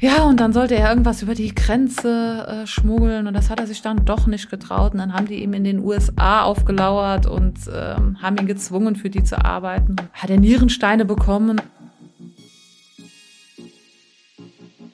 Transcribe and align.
Ja, 0.00 0.22
und 0.22 0.38
dann 0.38 0.52
sollte 0.52 0.76
er 0.76 0.90
irgendwas 0.90 1.22
über 1.22 1.34
die 1.34 1.52
Grenze 1.52 2.46
äh, 2.46 2.66
schmuggeln 2.68 3.26
und 3.26 3.34
das 3.34 3.50
hat 3.50 3.58
er 3.58 3.66
sich 3.66 3.82
dann 3.82 4.04
doch 4.04 4.28
nicht 4.28 4.48
getraut. 4.48 4.92
Und 4.92 4.98
dann 4.98 5.12
haben 5.12 5.26
die 5.26 5.42
ihm 5.42 5.54
in 5.54 5.64
den 5.64 5.80
USA 5.80 6.42
aufgelauert 6.42 7.26
und 7.26 7.58
ähm, 7.72 8.22
haben 8.22 8.36
ihn 8.36 8.46
gezwungen, 8.46 8.94
für 8.94 9.10
die 9.10 9.24
zu 9.24 9.44
arbeiten. 9.44 9.96
Hat 10.12 10.30
er 10.30 10.38
Nierensteine 10.38 11.04
bekommen. 11.04 11.60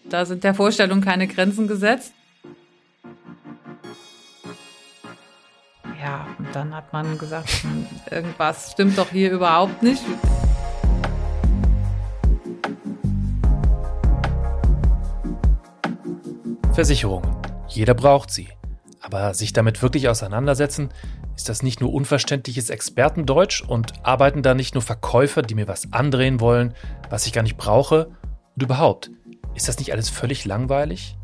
Da 0.08 0.24
sind 0.24 0.42
der 0.42 0.54
Vorstellung 0.54 1.02
keine 1.02 1.26
Grenzen 1.26 1.68
gesetzt. 1.68 2.14
Ja, 6.02 6.26
und 6.38 6.48
dann 6.54 6.74
hat 6.74 6.94
man 6.94 7.18
gesagt, 7.18 7.48
hm, 7.48 7.86
irgendwas 8.10 8.72
stimmt 8.72 8.96
doch 8.96 9.10
hier 9.10 9.30
überhaupt 9.32 9.82
nicht. 9.82 10.02
Versicherungen. 16.74 17.36
Jeder 17.68 17.94
braucht 17.94 18.32
sie. 18.32 18.48
Aber 19.00 19.32
sich 19.34 19.52
damit 19.52 19.80
wirklich 19.80 20.08
auseinandersetzen, 20.08 20.88
ist 21.36 21.48
das 21.48 21.62
nicht 21.62 21.80
nur 21.80 21.92
unverständliches 21.92 22.68
Expertendeutsch 22.68 23.62
und 23.62 23.92
arbeiten 24.04 24.42
da 24.42 24.54
nicht 24.54 24.74
nur 24.74 24.82
Verkäufer, 24.82 25.42
die 25.42 25.54
mir 25.54 25.68
was 25.68 25.92
andrehen 25.92 26.40
wollen, 26.40 26.74
was 27.10 27.26
ich 27.26 27.32
gar 27.32 27.42
nicht 27.42 27.56
brauche? 27.56 28.06
Und 28.56 28.62
überhaupt, 28.62 29.12
ist 29.54 29.68
das 29.68 29.78
nicht 29.78 29.92
alles 29.92 30.08
völlig 30.08 30.46
langweilig? 30.46 31.16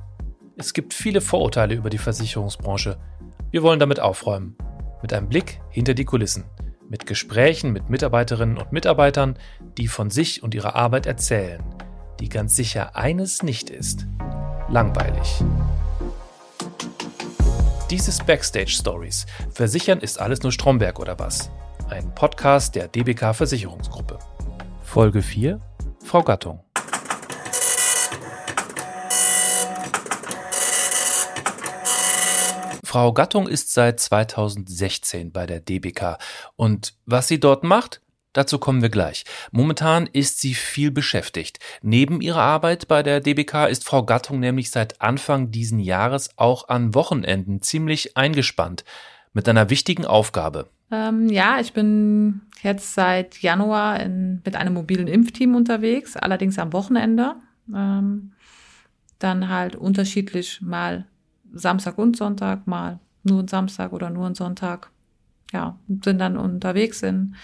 Es 0.56 0.72
gibt 0.72 0.94
viele 0.94 1.20
Vorurteile 1.20 1.74
über 1.74 1.90
die 1.90 1.98
Versicherungsbranche. 1.98 2.98
Wir 3.50 3.64
wollen 3.64 3.80
damit 3.80 3.98
aufräumen. 3.98 4.56
Mit 5.02 5.12
einem 5.12 5.28
Blick 5.28 5.60
hinter 5.70 5.94
die 5.94 6.04
Kulissen. 6.04 6.44
Mit 6.88 7.06
Gesprächen 7.06 7.72
mit 7.72 7.90
Mitarbeiterinnen 7.90 8.56
und 8.56 8.70
Mitarbeitern, 8.70 9.36
die 9.78 9.88
von 9.88 10.10
sich 10.10 10.44
und 10.44 10.54
ihrer 10.54 10.76
Arbeit 10.76 11.06
erzählen. 11.06 11.64
Die 12.20 12.28
ganz 12.28 12.54
sicher 12.54 12.94
eines 12.94 13.42
nicht 13.42 13.68
ist 13.68 14.06
langweilig. 14.70 15.42
Dies 17.90 18.06
ist 18.06 18.24
Backstage 18.24 18.70
Stories. 18.70 19.26
Versichern 19.52 19.98
ist 20.00 20.20
alles 20.20 20.42
nur 20.42 20.52
Stromberg 20.52 21.00
oder 21.00 21.18
was? 21.18 21.50
Ein 21.88 22.14
Podcast 22.14 22.76
der 22.76 22.86
DBK 22.86 23.34
Versicherungsgruppe. 23.34 24.18
Folge 24.82 25.22
4 25.22 25.60
Frau 26.04 26.22
Gattung. 26.22 26.60
Frau 32.84 33.12
Gattung 33.12 33.46
ist 33.46 33.72
seit 33.72 34.00
2016 34.00 35.32
bei 35.32 35.46
der 35.46 35.60
DBK 35.60 36.18
und 36.56 36.94
was 37.06 37.28
sie 37.28 37.38
dort 37.38 37.62
macht, 37.62 38.00
Dazu 38.32 38.58
kommen 38.58 38.80
wir 38.80 38.90
gleich. 38.90 39.24
Momentan 39.50 40.06
ist 40.06 40.40
sie 40.40 40.54
viel 40.54 40.90
beschäftigt. 40.90 41.58
Neben 41.82 42.20
ihrer 42.20 42.42
Arbeit 42.42 42.86
bei 42.86 43.02
der 43.02 43.20
DBK 43.20 43.66
ist 43.68 43.84
Frau 43.84 44.04
Gattung 44.04 44.38
nämlich 44.38 44.70
seit 44.70 45.00
Anfang 45.00 45.50
diesen 45.50 45.80
Jahres 45.80 46.30
auch 46.36 46.68
an 46.68 46.94
Wochenenden 46.94 47.60
ziemlich 47.60 48.16
eingespannt 48.16 48.84
mit 49.32 49.48
einer 49.48 49.68
wichtigen 49.70 50.06
Aufgabe. 50.06 50.68
Ähm, 50.92 51.28
ja, 51.28 51.60
ich 51.60 51.72
bin 51.72 52.42
jetzt 52.62 52.94
seit 52.94 53.38
Januar 53.38 54.00
in, 54.00 54.42
mit 54.44 54.56
einem 54.56 54.74
mobilen 54.74 55.08
Impfteam 55.08 55.54
unterwegs, 55.54 56.16
allerdings 56.16 56.58
am 56.58 56.72
Wochenende. 56.72 57.34
Ähm, 57.72 58.32
dann 59.18 59.48
halt 59.48 59.76
unterschiedlich 59.76 60.60
mal 60.60 61.06
Samstag 61.52 61.98
und 61.98 62.16
Sonntag, 62.16 62.66
mal 62.66 62.98
nur 63.22 63.40
ein 63.40 63.48
Samstag 63.48 63.92
oder 63.92 64.10
nur 64.10 64.26
ein 64.26 64.34
Sonntag. 64.34 64.90
Ja, 65.52 65.78
sind 66.04 66.18
dann 66.18 66.36
unterwegs 66.36 67.02
in 67.02 67.34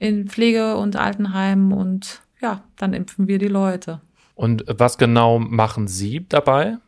in 0.00 0.28
Pflege- 0.28 0.76
und 0.76 0.96
Altenheimen 0.96 1.72
und 1.72 2.22
ja, 2.40 2.62
dann 2.76 2.94
impfen 2.94 3.28
wir 3.28 3.38
die 3.38 3.48
Leute. 3.48 4.00
Und 4.34 4.64
was 4.66 4.96
genau 4.98 5.38
machen 5.38 5.86
Sie 5.86 6.26
dabei? 6.26 6.78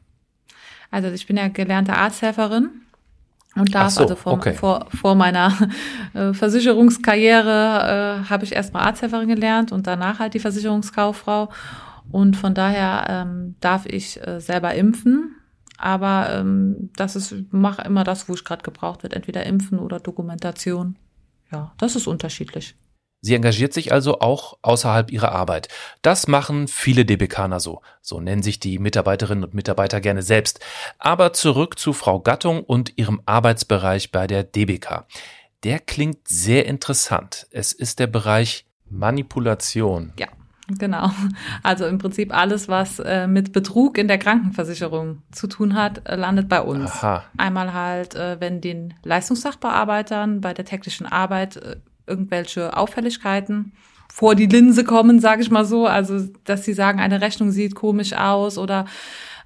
Also 0.91 1.09
ich 1.11 1.27
bin 1.27 1.37
ja 1.37 1.49
gelernte 1.49 1.93
Arzthelferin 1.93 2.71
und 3.55 3.75
darf 3.75 3.91
so, 3.91 4.01
also 4.01 4.17
vor, 4.17 4.33
okay. 4.33 4.55
vor, 4.55 4.87
vor 4.99 5.15
meiner 5.15 5.53
äh, 6.15 6.33
Versicherungskarriere 6.33 8.23
äh, 8.25 8.31
habe 8.31 8.45
ich 8.45 8.53
erstmal 8.53 8.85
Arzthelferin 8.85 9.29
gelernt 9.29 9.73
und 9.73 9.87
danach 9.87 10.19
halt 10.19 10.33
die 10.33 10.41
Versicherungskauffrau. 10.41 11.51
Und 12.11 12.37
von 12.37 12.55
daher 12.55 13.05
ähm, 13.09 13.57
darf 13.61 13.85
ich 13.85 14.27
äh, 14.27 14.41
selber 14.41 14.75
impfen. 14.75 15.37
Aber 15.77 16.31
ähm, 16.33 16.91
das 16.97 17.17
ist, 17.17 17.35
mache 17.51 17.83
immer 17.83 18.05
das, 18.05 18.29
wo 18.29 18.35
ich 18.35 18.45
gerade 18.45 18.63
gebraucht 18.63 19.03
wird, 19.03 19.13
entweder 19.13 19.45
impfen 19.45 19.79
oder 19.79 20.01
Dokumentation. 20.01 20.97
Ja, 21.51 21.73
das 21.77 21.97
ist 21.97 22.07
unterschiedlich. 22.07 22.75
Sie 23.25 23.37
engagiert 23.37 23.73
sich 23.73 23.93
also 23.93 24.19
auch 24.19 24.59
außerhalb 24.63 25.13
ihrer 25.13 25.31
Arbeit. 25.31 25.69
Das 26.03 26.27
machen 26.27 26.67
viele 26.67 27.05
DBKner 27.05 27.61
so. 27.61 27.81
So 28.01 28.19
nennen 28.21 28.43
sich 28.43 28.59
die 28.59 28.81
Mitarbeiterinnen 28.81 29.45
und 29.45 29.55
Mitarbeiter 29.55 30.01
gerne 30.01 30.23
selbst. 30.23 30.59
Aber 30.99 31.33
zurück 31.33 31.79
zu 31.79 31.93
Frau 31.93 32.19
Gattung 32.19 32.65
und 32.65 32.99
ihrem 32.99 33.23
Arbeitsbereich 33.25 34.11
bei 34.11 34.27
der 34.27 34.43
DBK. 34.43 35.07
Der 35.63 35.79
klingt 35.79 36.27
sehr 36.27 36.67
interessant. 36.67 37.47
Es 37.53 37.73
ist 37.73 38.01
der 38.01 38.09
Bereich 38.09 38.67
Manipulation. 38.91 40.13
Ja. 40.19 40.27
Genau. 40.79 41.11
Also 41.63 41.87
im 41.87 41.99
Prinzip 41.99 42.35
alles, 42.35 42.69
was 42.69 42.99
äh, 42.99 43.27
mit 43.27 43.53
Betrug 43.53 43.99
in 43.99 44.09
der 44.09 44.19
Krankenversicherung 44.19 45.23
zu 45.31 45.47
tun 45.47 45.75
hat, 45.75 46.09
äh, 46.09 46.17
landet 46.17 46.49
bei 46.49 46.61
uns. 46.61 46.91
Aha. 46.91 47.25
Einmal 47.37 47.73
halt, 47.73 48.15
äh, 48.15 48.41
wenn 48.41 48.61
den 48.61 48.95
Leistungssachbearbeitern 49.03 50.41
bei 50.41 50.55
der 50.55 50.65
täglichen 50.65 51.07
Arbeit 51.07 51.57
äh, 51.57 51.77
irgendwelche 52.07 52.77
Auffälligkeiten 52.77 53.73
vor 54.13 54.35
die 54.35 54.47
Linse 54.47 54.85
kommen, 54.85 55.21
sage 55.21 55.43
ich 55.43 55.51
mal 55.51 55.65
so. 55.65 55.87
Also, 55.87 56.29
dass 56.45 56.65
sie 56.65 56.75
sagen, 56.75 57.01
eine 57.01 57.21
Rechnung 57.21 57.51
sieht 57.51 57.75
komisch 57.75 58.13
aus 58.13 58.59
oder 58.59 58.85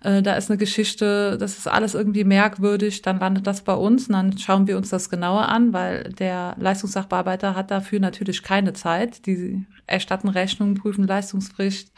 äh, 0.02 0.22
da 0.22 0.34
ist 0.34 0.50
eine 0.50 0.58
Geschichte, 0.58 1.36
das 1.38 1.58
ist 1.58 1.68
alles 1.68 1.94
irgendwie 1.94 2.24
merkwürdig, 2.24 3.02
dann 3.02 3.18
landet 3.18 3.46
das 3.46 3.62
bei 3.62 3.74
uns 3.74 4.08
und 4.08 4.12
dann 4.12 4.38
schauen 4.38 4.66
wir 4.66 4.76
uns 4.76 4.90
das 4.90 5.08
genauer 5.08 5.48
an, 5.48 5.72
weil 5.72 6.12
der 6.18 6.54
Leistungssachbearbeiter 6.58 7.54
hat 7.54 7.70
dafür 7.70 8.00
natürlich 8.00 8.42
keine 8.42 8.72
Zeit. 8.72 9.26
Die 9.26 9.64
erstatten 9.86 10.28
Rechnungen, 10.28 10.74
prüfen 10.74 11.06
Leistungsfrist 11.06 11.92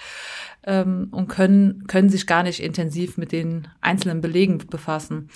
ähm, 0.64 1.08
und 1.10 1.28
können, 1.28 1.86
können 1.86 2.10
sich 2.10 2.26
gar 2.26 2.42
nicht 2.42 2.60
intensiv 2.62 3.16
mit 3.16 3.32
den 3.32 3.68
einzelnen 3.80 4.20
Belegen 4.20 4.58
befassen. 4.58 5.30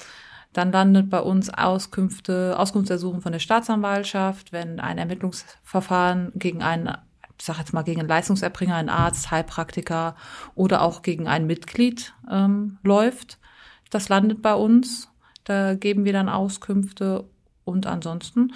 Dann 0.53 0.71
landet 0.71 1.09
bei 1.09 1.21
uns 1.21 1.51
Auskünfte, 1.51 2.59
Auskunftsersuchen 2.59 3.23
von 3.23 3.33
der 3.33 3.39
Staatsanwaltschaft, 3.39 4.53
wenn 4.53 4.81
ein 4.81 4.99
Ermittlungsverfahren 4.99 6.33
gegen 6.35 6.63
einen, 6.63 6.89
ich 7.39 7.45
sag 7.45 7.59
jetzt 7.59 7.73
mal 7.73 7.83
gegen 7.83 8.01
einen 8.01 8.09
Leistungserbringer, 8.09 8.77
einen 8.77 8.91
Arzt, 8.91 9.31
Heilpraktiker 9.31 10.15
oder 10.55 10.83
auch 10.83 11.03
gegen 11.03 11.27
ein 11.27 11.47
Mitglied 11.47 12.13
ähm, 12.31 12.79
läuft. 12.83 13.39
Das 13.91 14.09
landet 14.09 14.43
bei 14.43 14.55
uns. 14.55 15.09
Da 15.45 15.75
geben 15.75 16.05
wir 16.05 16.13
dann 16.13 16.29
Auskünfte 16.29 17.29
und 17.65 17.87
ansonsten 17.87 18.53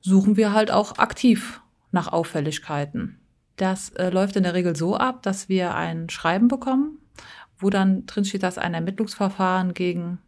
suchen 0.00 0.36
wir 0.36 0.52
halt 0.52 0.70
auch 0.70 0.98
aktiv 0.98 1.60
nach 1.92 2.12
Auffälligkeiten. 2.12 3.18
Das 3.56 3.90
äh, 3.90 4.10
läuft 4.10 4.36
in 4.36 4.42
der 4.42 4.54
Regel 4.54 4.76
so 4.76 4.96
ab, 4.96 5.22
dass 5.22 5.48
wir 5.48 5.74
ein 5.74 6.10
Schreiben 6.10 6.48
bekommen, 6.48 6.98
wo 7.58 7.70
dann 7.70 8.04
drin 8.06 8.24
steht, 8.24 8.42
dass 8.42 8.58
ein 8.58 8.74
Ermittlungsverfahren 8.74 9.72
gegen 9.72 10.18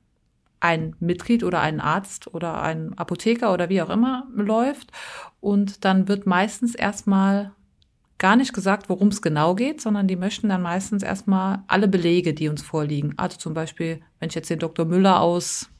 ein 0.60 0.96
Mitglied 1.00 1.44
oder 1.44 1.60
ein 1.60 1.80
Arzt 1.80 2.32
oder 2.34 2.62
ein 2.62 2.96
Apotheker 2.98 3.52
oder 3.52 3.68
wie 3.68 3.82
auch 3.82 3.90
immer 3.90 4.26
läuft. 4.34 4.90
Und 5.40 5.84
dann 5.84 6.08
wird 6.08 6.26
meistens 6.26 6.74
erstmal 6.74 7.52
gar 8.18 8.36
nicht 8.36 8.52
gesagt, 8.52 8.88
worum 8.88 9.08
es 9.08 9.22
genau 9.22 9.54
geht, 9.54 9.80
sondern 9.80 10.08
die 10.08 10.16
möchten 10.16 10.48
dann 10.48 10.62
meistens 10.62 11.02
erstmal 11.02 11.62
alle 11.68 11.88
Belege, 11.88 12.34
die 12.34 12.48
uns 12.48 12.62
vorliegen. 12.62 13.14
Also 13.16 13.38
zum 13.38 13.54
Beispiel, 13.54 14.00
wenn 14.18 14.28
ich 14.28 14.34
jetzt 14.34 14.50
den 14.50 14.58
Dr. 14.58 14.84
Müller 14.84 15.20
aus 15.20 15.70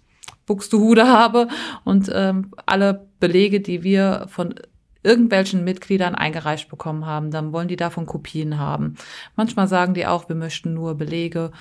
Buxtehude 0.47 1.07
habe 1.07 1.49
und 1.85 2.11
ähm, 2.15 2.53
alle 2.65 3.09
Belege, 3.21 3.61
die 3.61 3.83
wir 3.83 4.27
von 4.29 4.55
irgendwelchen 5.03 5.65
Mitgliedern 5.65 6.15
eingereicht 6.15 6.69
bekommen 6.69 7.07
haben, 7.07 7.31
dann 7.31 7.53
wollen 7.53 7.69
die 7.69 7.77
davon 7.77 8.07
Kopien 8.07 8.59
haben. 8.59 8.97
Manchmal 9.37 9.69
sagen 9.69 9.95
die 9.95 10.07
auch, 10.07 10.29
wir 10.29 10.37
möchten 10.37 10.75
nur 10.75 10.97
Belege 10.97 11.53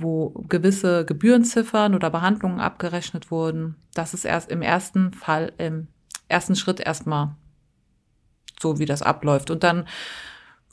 wo 0.00 0.30
gewisse 0.48 1.04
Gebührenziffern 1.04 1.94
oder 1.94 2.10
Behandlungen 2.10 2.60
abgerechnet 2.60 3.30
wurden. 3.30 3.76
Das 3.94 4.14
ist 4.14 4.24
erst 4.24 4.50
im 4.50 4.62
ersten 4.62 5.12
Fall, 5.12 5.52
im 5.58 5.88
ersten 6.28 6.56
Schritt 6.56 6.80
erstmal 6.80 7.36
so, 8.60 8.78
wie 8.78 8.86
das 8.86 9.02
abläuft. 9.02 9.50
Und 9.50 9.62
dann 9.62 9.86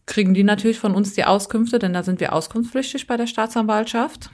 kriegen 0.05 0.33
die 0.33 0.43
natürlich 0.43 0.79
von 0.79 0.95
uns 0.95 1.13
die 1.13 1.25
Auskünfte, 1.25 1.79
denn 1.79 1.93
da 1.93 2.03
sind 2.03 2.19
wir 2.19 2.33
auskunftspflichtig 2.33 3.07
bei 3.07 3.17
der 3.17 3.27
Staatsanwaltschaft. 3.27 4.29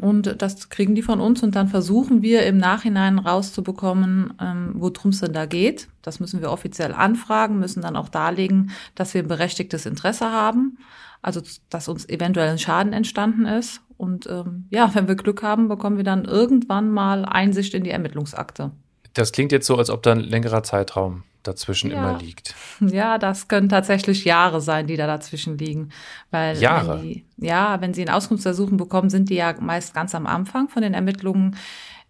Und 0.00 0.42
das 0.42 0.70
kriegen 0.70 0.94
die 0.94 1.02
von 1.02 1.20
uns 1.20 1.42
und 1.42 1.54
dann 1.54 1.68
versuchen 1.68 2.20
wir 2.20 2.44
im 2.46 2.58
Nachhinein 2.58 3.18
rauszubekommen, 3.18 4.34
ähm, 4.40 4.72
worum 4.74 5.10
es 5.10 5.20
denn 5.20 5.32
da 5.32 5.46
geht. 5.46 5.88
Das 6.02 6.18
müssen 6.18 6.40
wir 6.40 6.50
offiziell 6.50 6.92
anfragen, 6.92 7.60
müssen 7.60 7.82
dann 7.82 7.96
auch 7.96 8.08
darlegen, 8.08 8.72
dass 8.96 9.14
wir 9.14 9.22
ein 9.22 9.28
berechtigtes 9.28 9.86
Interesse 9.86 10.30
haben, 10.32 10.78
also 11.22 11.40
dass 11.70 11.88
uns 11.88 12.08
eventuell 12.08 12.48
ein 12.48 12.58
Schaden 12.58 12.92
entstanden 12.92 13.46
ist. 13.46 13.82
Und 13.96 14.26
ähm, 14.26 14.66
ja, 14.70 14.94
wenn 14.94 15.08
wir 15.08 15.14
Glück 15.14 15.42
haben, 15.42 15.68
bekommen 15.68 15.96
wir 15.96 16.04
dann 16.04 16.24
irgendwann 16.24 16.90
mal 16.90 17.24
Einsicht 17.24 17.74
in 17.74 17.84
die 17.84 17.90
Ermittlungsakte. 17.90 18.72
Das 19.12 19.32
klingt 19.32 19.52
jetzt 19.52 19.66
so, 19.66 19.76
als 19.76 19.90
ob 19.90 20.02
da 20.02 20.12
ein 20.12 20.20
längerer 20.20 20.62
Zeitraum 20.62 21.22
dazwischen 21.44 21.90
ja. 21.90 21.98
immer 21.98 22.18
liegt. 22.18 22.54
Ja, 22.80 23.18
das 23.18 23.48
können 23.48 23.68
tatsächlich 23.68 24.24
Jahre 24.24 24.60
sein, 24.60 24.86
die 24.86 24.96
da 24.96 25.06
dazwischen 25.06 25.58
liegen. 25.58 25.90
Weil 26.30 26.58
Jahre? 26.58 26.98
Wenn 26.98 27.02
die, 27.02 27.24
ja, 27.36 27.80
wenn 27.80 27.94
sie 27.94 28.02
ein 28.02 28.12
Auskunftsersuchen 28.12 28.76
bekommen, 28.76 29.10
sind 29.10 29.30
die 29.30 29.36
ja 29.36 29.54
meist 29.60 29.94
ganz 29.94 30.14
am 30.14 30.26
Anfang 30.26 30.68
von 30.68 30.82
den 30.82 30.94
Ermittlungen. 30.94 31.56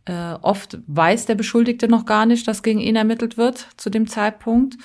Äh, 0.07 0.35
oft 0.41 0.79
weiß 0.87 1.27
der 1.27 1.35
Beschuldigte 1.35 1.89
noch 1.89 2.07
gar 2.07 2.27
nicht, 2.27 2.47
dass 2.49 2.63
gegen 2.63 2.81
ihn 2.81 2.97
ermittelt 2.97 3.37
wird 3.37 3.69
zu 3.77 3.91
dem 3.91 4.07
Zeitpunkt. 4.07 4.77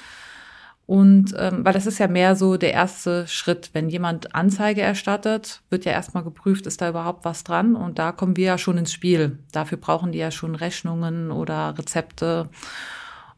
Und 0.89 1.35
ähm, 1.37 1.63
weil 1.63 1.73
das 1.73 1.85
ist 1.85 1.99
ja 1.99 2.07
mehr 2.07 2.35
so 2.35 2.57
der 2.57 2.73
erste 2.73 3.27
Schritt. 3.27 3.69
Wenn 3.73 3.89
jemand 3.89 4.33
Anzeige 4.33 4.81
erstattet, 4.81 5.61
wird 5.69 5.85
ja 5.85 5.91
erstmal 5.91 6.23
geprüft, 6.23 6.65
ist 6.65 6.81
da 6.81 6.89
überhaupt 6.89 7.25
was 7.25 7.43
dran. 7.43 7.75
Und 7.75 7.99
da 7.99 8.11
kommen 8.11 8.35
wir 8.37 8.45
ja 8.45 8.57
schon 8.57 8.79
ins 8.79 8.91
Spiel. 8.91 9.37
Dafür 9.51 9.77
brauchen 9.77 10.11
die 10.11 10.17
ja 10.17 10.31
schon 10.31 10.55
Rechnungen 10.55 11.29
oder 11.29 11.77
Rezepte. 11.77 12.49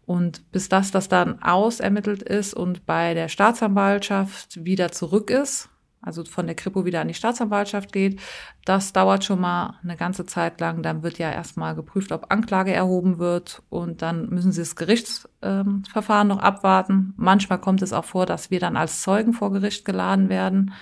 Und 0.05 0.49
bis 0.53 0.69
das, 0.69 0.91
das 0.91 1.09
dann 1.09 1.43
ausermittelt 1.43 2.23
ist 2.23 2.53
und 2.53 2.85
bei 2.85 3.13
der 3.13 3.27
Staatsanwaltschaft 3.27 4.63
wieder 4.63 4.93
zurück 4.93 5.29
ist, 5.29 5.67
also 6.01 6.23
von 6.25 6.47
der 6.47 6.55
Kripo 6.55 6.85
wieder 6.85 7.01
an 7.01 7.07
die 7.07 7.13
Staatsanwaltschaft 7.13 7.91
geht. 7.91 8.19
Das 8.65 8.93
dauert 8.93 9.23
schon 9.23 9.39
mal 9.39 9.75
eine 9.83 9.97
ganze 9.97 10.25
Zeit 10.25 10.59
lang. 10.59 10.81
Dann 10.81 11.03
wird 11.03 11.17
ja 11.17 11.31
erstmal 11.31 11.75
geprüft, 11.75 12.11
ob 12.11 12.31
Anklage 12.31 12.73
erhoben 12.73 13.19
wird 13.19 13.61
und 13.69 14.01
dann 14.01 14.29
müssen 14.29 14.51
sie 14.51 14.61
das 14.61 14.75
Gerichtsverfahren 14.75 16.27
noch 16.27 16.39
abwarten. 16.39 17.13
Manchmal 17.17 17.59
kommt 17.59 17.81
es 17.81 17.93
auch 17.93 18.05
vor, 18.05 18.25
dass 18.25 18.51
wir 18.51 18.59
dann 18.59 18.77
als 18.77 19.01
Zeugen 19.01 19.33
vor 19.33 19.51
Gericht 19.51 19.85
geladen 19.85 20.29
werden, 20.29 20.73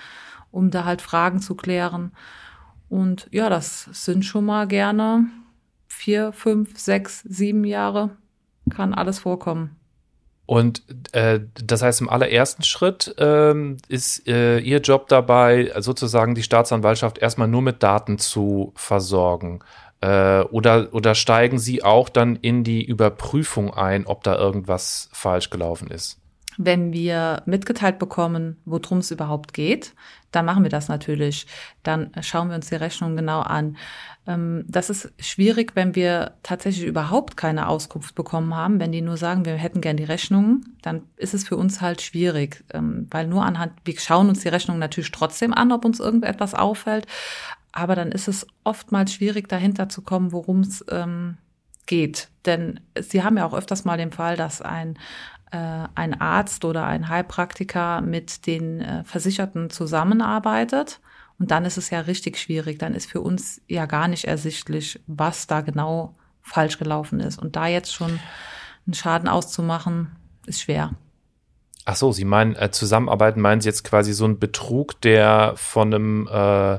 um 0.50 0.70
da 0.70 0.84
halt 0.84 1.02
Fragen 1.02 1.40
zu 1.40 1.54
klären. 1.54 2.12
Und 2.88 3.28
ja, 3.30 3.48
das 3.48 3.84
sind 3.92 4.24
schon 4.24 4.46
mal 4.46 4.66
gerne 4.66 5.26
vier, 5.86 6.32
fünf, 6.32 6.78
sechs, 6.78 7.22
sieben 7.22 7.64
Jahre. 7.64 8.16
Kann 8.70 8.94
alles 8.94 9.18
vorkommen. 9.18 9.79
Und 10.50 10.82
äh, 11.12 11.38
das 11.64 11.80
heißt, 11.80 12.00
im 12.00 12.08
allerersten 12.08 12.64
Schritt 12.64 13.14
ähm, 13.18 13.76
ist 13.86 14.26
äh, 14.26 14.58
Ihr 14.58 14.80
Job 14.80 15.06
dabei, 15.06 15.72
sozusagen 15.78 16.34
die 16.34 16.42
Staatsanwaltschaft 16.42 17.18
erstmal 17.18 17.46
nur 17.46 17.62
mit 17.62 17.84
Daten 17.84 18.18
zu 18.18 18.72
versorgen. 18.74 19.60
Äh, 20.00 20.40
oder, 20.40 20.88
oder 20.92 21.14
steigen 21.14 21.60
Sie 21.60 21.84
auch 21.84 22.08
dann 22.08 22.34
in 22.34 22.64
die 22.64 22.84
Überprüfung 22.84 23.72
ein, 23.72 24.06
ob 24.06 24.24
da 24.24 24.36
irgendwas 24.36 25.08
falsch 25.12 25.50
gelaufen 25.50 25.88
ist? 25.88 26.19
Wenn 26.62 26.92
wir 26.92 27.42
mitgeteilt 27.46 27.98
bekommen, 27.98 28.58
worum 28.66 28.98
es 28.98 29.10
überhaupt 29.10 29.54
geht, 29.54 29.94
dann 30.30 30.44
machen 30.44 30.62
wir 30.62 30.68
das 30.68 30.88
natürlich. 30.88 31.46
Dann 31.82 32.10
schauen 32.20 32.50
wir 32.50 32.56
uns 32.56 32.68
die 32.68 32.74
Rechnung 32.74 33.16
genau 33.16 33.40
an. 33.40 33.78
Ähm, 34.26 34.66
das 34.68 34.90
ist 34.90 35.10
schwierig, 35.18 35.74
wenn 35.74 35.94
wir 35.94 36.34
tatsächlich 36.42 36.84
überhaupt 36.84 37.38
keine 37.38 37.66
Auskunft 37.66 38.14
bekommen 38.14 38.54
haben. 38.54 38.78
Wenn 38.78 38.92
die 38.92 39.00
nur 39.00 39.16
sagen, 39.16 39.46
wir 39.46 39.54
hätten 39.54 39.80
gern 39.80 39.96
die 39.96 40.04
Rechnungen, 40.04 40.76
dann 40.82 41.04
ist 41.16 41.32
es 41.32 41.48
für 41.48 41.56
uns 41.56 41.80
halt 41.80 42.02
schwierig, 42.02 42.62
ähm, 42.74 43.06
weil 43.10 43.26
nur 43.26 43.42
anhand, 43.46 43.72
wir 43.86 43.98
schauen 43.98 44.28
uns 44.28 44.40
die 44.40 44.48
Rechnung 44.48 44.78
natürlich 44.78 45.12
trotzdem 45.12 45.54
an, 45.54 45.72
ob 45.72 45.86
uns 45.86 45.98
irgendetwas 45.98 46.52
auffällt. 46.52 47.06
Aber 47.72 47.94
dann 47.94 48.12
ist 48.12 48.28
es 48.28 48.46
oftmals 48.64 49.14
schwierig, 49.14 49.48
dahinter 49.48 49.88
zu 49.88 50.02
kommen, 50.02 50.32
worum 50.32 50.60
es 50.60 50.84
ähm, 50.90 51.38
geht. 51.86 52.28
Denn 52.44 52.80
Sie 52.98 53.22
haben 53.22 53.38
ja 53.38 53.46
auch 53.46 53.54
öfters 53.54 53.86
mal 53.86 53.96
den 53.96 54.12
Fall, 54.12 54.36
dass 54.36 54.60
ein 54.60 54.98
ein 55.56 56.20
Arzt 56.20 56.64
oder 56.64 56.86
ein 56.86 57.08
Heilpraktiker 57.08 58.00
mit 58.00 58.46
den 58.46 58.80
äh, 58.80 59.04
Versicherten 59.04 59.70
zusammenarbeitet 59.70 61.00
und 61.40 61.50
dann 61.50 61.64
ist 61.64 61.78
es 61.78 61.88
ja 61.88 62.00
richtig 62.00 62.36
schwierig. 62.38 62.78
Dann 62.78 62.94
ist 62.94 63.10
für 63.10 63.22
uns 63.22 63.62
ja 63.66 63.86
gar 63.86 64.08
nicht 64.08 64.26
ersichtlich, 64.26 65.00
was 65.06 65.46
da 65.46 65.62
genau 65.62 66.14
falsch 66.42 66.78
gelaufen 66.78 67.18
ist. 67.18 67.38
Und 67.40 67.56
da 67.56 67.66
jetzt 67.66 67.94
schon 67.94 68.20
einen 68.86 68.94
Schaden 68.94 69.26
auszumachen, 69.26 70.16
ist 70.46 70.60
schwer. 70.60 70.90
Ach 71.86 71.96
so, 71.96 72.12
Sie 72.12 72.26
meinen 72.26 72.56
äh, 72.56 72.70
Zusammenarbeiten, 72.70 73.40
meinen 73.40 73.62
Sie 73.62 73.68
jetzt 73.70 73.84
quasi 73.84 74.12
so 74.12 74.26
einen 74.26 74.38
Betrug, 74.38 75.00
der 75.00 75.54
von 75.56 75.94
einem 75.94 76.28
äh, 76.28 76.78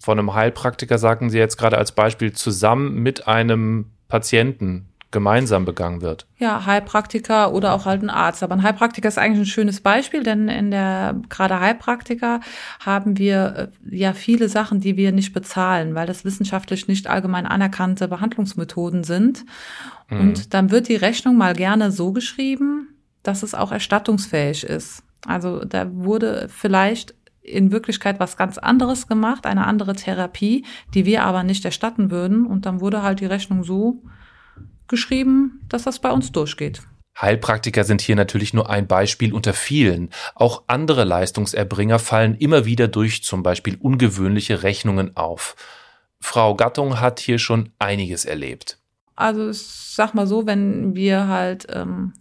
von 0.00 0.18
einem 0.18 0.34
Heilpraktiker, 0.34 0.98
sagen 0.98 1.30
Sie 1.30 1.38
jetzt 1.38 1.56
gerade 1.56 1.78
als 1.78 1.92
Beispiel, 1.92 2.32
zusammen 2.32 3.02
mit 3.02 3.26
einem 3.26 3.90
Patienten 4.08 4.88
gemeinsam 5.10 5.64
begangen 5.64 6.02
wird. 6.02 6.26
Ja, 6.36 6.66
Heilpraktiker 6.66 7.54
oder 7.54 7.72
auch 7.72 7.86
halt 7.86 8.02
ein 8.02 8.10
Arzt. 8.10 8.42
Aber 8.42 8.54
ein 8.54 8.62
Heilpraktiker 8.62 9.08
ist 9.08 9.16
eigentlich 9.16 9.40
ein 9.40 9.46
schönes 9.46 9.80
Beispiel, 9.80 10.22
denn 10.22 10.48
in 10.48 10.70
der 10.70 11.20
gerade 11.30 11.60
Heilpraktiker 11.60 12.40
haben 12.84 13.16
wir 13.16 13.70
äh, 13.90 13.96
ja 13.96 14.12
viele 14.12 14.50
Sachen, 14.50 14.80
die 14.80 14.96
wir 14.96 15.12
nicht 15.12 15.32
bezahlen, 15.32 15.94
weil 15.94 16.06
das 16.06 16.26
wissenschaftlich 16.26 16.88
nicht 16.88 17.06
allgemein 17.06 17.46
anerkannte 17.46 18.06
Behandlungsmethoden 18.06 19.02
sind. 19.02 19.46
Mhm. 20.10 20.20
Und 20.20 20.54
dann 20.54 20.70
wird 20.70 20.88
die 20.88 20.96
Rechnung 20.96 21.38
mal 21.38 21.54
gerne 21.54 21.90
so 21.90 22.12
geschrieben, 22.12 22.88
dass 23.22 23.42
es 23.42 23.54
auch 23.54 23.72
erstattungsfähig 23.72 24.64
ist. 24.64 25.04
Also 25.26 25.64
da 25.64 25.90
wurde 25.90 26.48
vielleicht 26.50 27.14
in 27.42 27.72
Wirklichkeit 27.72 28.20
was 28.20 28.36
ganz 28.36 28.58
anderes 28.58 29.06
gemacht, 29.06 29.46
eine 29.46 29.66
andere 29.66 29.94
Therapie, 29.94 30.66
die 30.92 31.06
wir 31.06 31.24
aber 31.24 31.44
nicht 31.44 31.64
erstatten 31.64 32.10
würden. 32.10 32.44
Und 32.44 32.66
dann 32.66 32.82
wurde 32.82 33.02
halt 33.02 33.20
die 33.20 33.26
Rechnung 33.26 33.64
so 33.64 34.02
geschrieben, 34.88 35.60
dass 35.68 35.84
das 35.84 35.98
bei 35.98 36.10
uns 36.10 36.32
durchgeht. 36.32 36.82
Heilpraktiker 37.20 37.84
sind 37.84 38.00
hier 38.00 38.16
natürlich 38.16 38.54
nur 38.54 38.70
ein 38.70 38.86
Beispiel 38.86 39.32
unter 39.32 39.52
vielen. 39.52 40.10
Auch 40.34 40.62
andere 40.68 41.04
Leistungserbringer 41.04 41.98
fallen 41.98 42.36
immer 42.36 42.64
wieder 42.64 42.86
durch 42.86 43.24
zum 43.24 43.42
Beispiel 43.42 43.76
ungewöhnliche 43.80 44.62
Rechnungen 44.62 45.16
auf. 45.16 45.56
Frau 46.20 46.54
Gattung 46.54 47.00
hat 47.00 47.20
hier 47.20 47.38
schon 47.38 47.70
einiges 47.78 48.24
erlebt. 48.24 48.78
Also 49.16 49.50
ich 49.50 49.60
sag 49.60 50.14
mal 50.14 50.26
so, 50.26 50.46
wenn 50.46 50.94
wir 50.94 51.26
halt 51.26 51.66
ähm, 51.70 52.12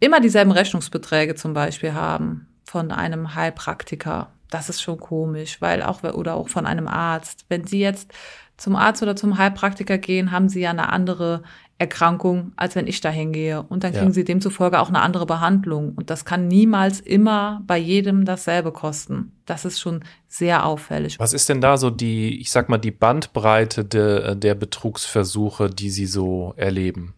immer 0.00 0.20
dieselben 0.20 0.50
Rechnungsbeträge 0.50 1.34
zum 1.34 1.52
Beispiel 1.52 1.92
haben 1.92 2.48
von 2.64 2.90
einem 2.90 3.34
Heilpraktiker, 3.34 4.32
das 4.48 4.68
ist 4.68 4.82
schon 4.82 4.98
komisch, 4.98 5.60
weil 5.60 5.82
auch 5.82 6.02
oder 6.02 6.34
auch 6.34 6.48
von 6.48 6.66
einem 6.66 6.88
Arzt. 6.88 7.46
Wenn 7.48 7.66
Sie 7.66 7.80
jetzt 7.80 8.12
zum 8.56 8.76
Arzt 8.76 9.02
oder 9.02 9.16
zum 9.16 9.38
Heilpraktiker 9.38 9.98
gehen, 9.98 10.30
haben 10.30 10.48
sie 10.48 10.60
ja 10.60 10.70
eine 10.70 10.90
andere 10.90 11.42
Erkrankung, 11.82 12.52
als 12.54 12.76
wenn 12.76 12.86
ich 12.86 13.00
da 13.00 13.10
hingehe. 13.10 13.60
Und 13.60 13.82
dann 13.82 13.92
kriegen 13.92 14.06
ja. 14.06 14.12
sie 14.12 14.22
demzufolge 14.22 14.78
auch 14.78 14.88
eine 14.88 15.00
andere 15.00 15.26
Behandlung. 15.26 15.94
Und 15.96 16.10
das 16.10 16.24
kann 16.24 16.46
niemals 16.46 17.00
immer 17.00 17.60
bei 17.66 17.76
jedem 17.76 18.24
dasselbe 18.24 18.70
kosten. 18.70 19.32
Das 19.46 19.64
ist 19.64 19.80
schon 19.80 20.04
sehr 20.28 20.64
auffällig. 20.64 21.18
Was 21.18 21.32
ist 21.32 21.48
denn 21.48 21.60
da 21.60 21.76
so 21.76 21.90
die, 21.90 22.40
ich 22.40 22.52
sag 22.52 22.68
mal, 22.68 22.78
die 22.78 22.92
Bandbreite 22.92 23.84
de, 23.84 24.36
der 24.36 24.54
Betrugsversuche, 24.54 25.70
die 25.70 25.90
Sie 25.90 26.06
so 26.06 26.54
erleben? 26.56 27.14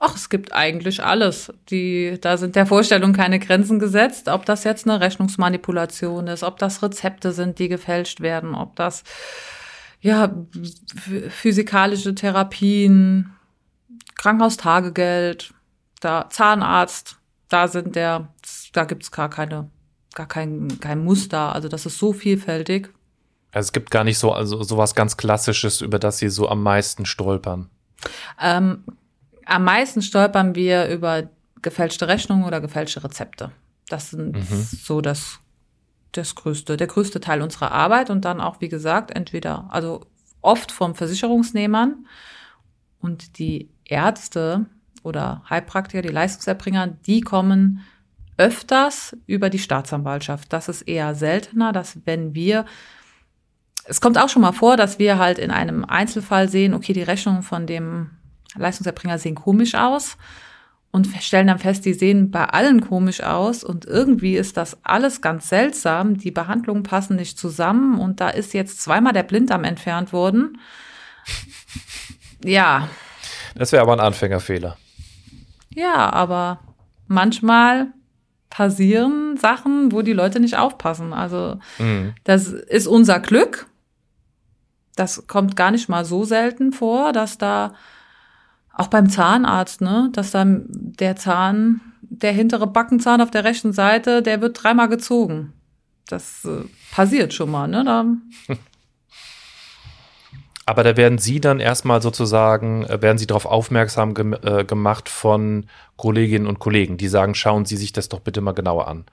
Ach, 0.00 0.14
es 0.14 0.30
gibt 0.30 0.54
eigentlich 0.54 1.04
alles. 1.04 1.52
Die, 1.70 2.18
da 2.20 2.36
sind 2.38 2.56
der 2.56 2.66
Vorstellung 2.66 3.12
keine 3.12 3.38
Grenzen 3.40 3.78
gesetzt. 3.78 4.28
Ob 4.28 4.46
das 4.46 4.64
jetzt 4.64 4.88
eine 4.88 5.00
Rechnungsmanipulation 5.00 6.28
ist, 6.28 6.44
ob 6.44 6.58
das 6.58 6.82
Rezepte 6.82 7.32
sind, 7.32 7.58
die 7.58 7.68
gefälscht 7.68 8.20
werden, 8.20 8.54
ob 8.54 8.76
das 8.76 9.02
ja, 10.00 10.32
physikalische 11.28 12.14
Therapien, 12.14 13.34
Krankenhaustagegeld, 14.16 15.52
da 16.00 16.28
Zahnarzt, 16.30 17.16
da 17.48 17.68
sind 17.68 17.96
der, 17.96 18.28
da 18.72 18.84
gibt's 18.84 19.10
gar 19.10 19.30
keine, 19.30 19.70
gar 20.14 20.26
kein, 20.26 20.80
kein 20.80 21.02
Muster. 21.02 21.54
Also 21.54 21.68
das 21.68 21.86
ist 21.86 21.98
so 21.98 22.12
vielfältig. 22.12 22.90
Also 23.52 23.68
es 23.68 23.72
gibt 23.72 23.90
gar 23.90 24.04
nicht 24.04 24.18
so, 24.18 24.32
also 24.32 24.62
sowas 24.62 24.94
ganz 24.94 25.16
Klassisches, 25.16 25.80
über 25.80 25.98
das 25.98 26.18
Sie 26.18 26.28
so 26.28 26.48
am 26.48 26.62
meisten 26.62 27.06
stolpern. 27.06 27.70
Ähm, 28.40 28.84
am 29.46 29.64
meisten 29.64 30.02
stolpern 30.02 30.54
wir 30.54 30.88
über 30.88 31.30
gefälschte 31.62 32.06
Rechnungen 32.06 32.44
oder 32.44 32.60
gefälschte 32.60 33.02
Rezepte. 33.02 33.50
Das 33.88 34.10
sind 34.10 34.36
mhm. 34.36 34.68
so 34.70 35.00
das 35.00 35.40
das 36.12 36.34
größte, 36.34 36.76
der 36.76 36.86
größte 36.86 37.20
Teil 37.20 37.42
unserer 37.42 37.72
Arbeit 37.72 38.10
und 38.10 38.24
dann 38.24 38.40
auch, 38.40 38.60
wie 38.60 38.68
gesagt, 38.68 39.10
entweder, 39.10 39.68
also 39.70 40.00
oft 40.40 40.72
vom 40.72 40.94
Versicherungsnehmern 40.94 42.06
und 43.00 43.38
die 43.38 43.70
Ärzte 43.84 44.66
oder 45.02 45.42
Heilpraktiker, 45.48 46.02
die 46.02 46.08
Leistungserbringer, 46.08 46.86
die 46.86 47.20
kommen 47.20 47.84
öfters 48.36 49.16
über 49.26 49.50
die 49.50 49.58
Staatsanwaltschaft. 49.58 50.52
Das 50.52 50.68
ist 50.68 50.82
eher 50.82 51.14
seltener, 51.14 51.72
dass 51.72 51.98
wenn 52.04 52.34
wir 52.34 52.64
es 53.88 54.02
kommt 54.02 54.18
auch 54.18 54.28
schon 54.28 54.42
mal 54.42 54.52
vor, 54.52 54.76
dass 54.76 54.98
wir 54.98 55.18
halt 55.18 55.38
in 55.38 55.50
einem 55.50 55.82
Einzelfall 55.84 56.48
sehen, 56.50 56.74
okay, 56.74 56.92
die 56.92 57.02
Rechnungen 57.02 57.42
von 57.42 57.66
dem 57.66 58.10
Leistungserbringer 58.54 59.18
sehen 59.18 59.34
komisch 59.34 59.74
aus 59.74 60.18
und 60.90 61.06
stellen 61.20 61.48
dann 61.48 61.58
fest, 61.58 61.84
die 61.84 61.92
sehen 61.92 62.30
bei 62.30 62.44
allen 62.44 62.80
komisch 62.80 63.22
aus 63.22 63.62
und 63.62 63.84
irgendwie 63.84 64.36
ist 64.36 64.56
das 64.56 64.78
alles 64.84 65.20
ganz 65.20 65.48
seltsam. 65.48 66.16
Die 66.16 66.30
Behandlungen 66.30 66.82
passen 66.82 67.16
nicht 67.16 67.38
zusammen 67.38 68.00
und 68.00 68.20
da 68.20 68.30
ist 68.30 68.54
jetzt 68.54 68.80
zweimal 68.80 69.12
der 69.12 69.22
Blinddarm 69.22 69.64
entfernt 69.64 70.12
worden. 70.12 70.58
Ja. 72.44 72.88
Das 73.54 73.72
wäre 73.72 73.82
aber 73.82 73.92
ein 73.92 74.00
Anfängerfehler. 74.00 74.76
Ja, 75.74 76.10
aber 76.12 76.60
manchmal 77.06 77.88
passieren 78.50 79.36
Sachen, 79.36 79.92
wo 79.92 80.02
die 80.02 80.12
Leute 80.12 80.40
nicht 80.40 80.56
aufpassen. 80.56 81.12
Also 81.12 81.58
mhm. 81.78 82.14
das 82.24 82.48
ist 82.48 82.86
unser 82.86 83.20
Glück. 83.20 83.66
Das 84.96 85.26
kommt 85.26 85.54
gar 85.54 85.70
nicht 85.70 85.88
mal 85.88 86.04
so 86.04 86.24
selten 86.24 86.72
vor, 86.72 87.12
dass 87.12 87.38
da 87.38 87.74
auch 88.78 88.86
beim 88.86 89.10
Zahnarzt, 89.10 89.80
ne, 89.80 90.08
dass 90.12 90.30
dann 90.30 90.66
der 90.68 91.16
Zahn, 91.16 91.80
der 92.00 92.32
hintere 92.32 92.66
Backenzahn 92.66 93.20
auf 93.20 93.30
der 93.30 93.44
rechten 93.44 93.72
Seite, 93.72 94.22
der 94.22 94.40
wird 94.40 94.62
dreimal 94.62 94.88
gezogen. 94.88 95.52
Das 96.06 96.44
äh, 96.44 96.64
passiert 96.92 97.34
schon 97.34 97.50
mal, 97.50 97.66
ne? 97.66 97.84
Da 97.84 98.06
aber 100.66 100.84
da 100.84 100.96
werden 100.96 101.18
Sie 101.18 101.40
dann 101.40 101.60
erstmal 101.60 102.00
sozusagen, 102.00 102.84
äh, 102.84 103.02
werden 103.02 103.18
Sie 103.18 103.26
darauf 103.26 103.46
aufmerksam 103.46 104.14
gem 104.14 104.32
äh, 104.32 104.64
gemacht 104.64 105.08
von 105.08 105.66
Kolleginnen 105.96 106.46
und 106.46 106.60
Kollegen, 106.60 106.96
die 106.96 107.08
sagen, 107.08 107.34
schauen 107.34 107.64
Sie 107.64 107.76
sich 107.76 107.92
das 107.92 108.08
doch 108.08 108.20
bitte 108.20 108.40
mal 108.40 108.52
genauer 108.52 108.86
an. 108.86 109.04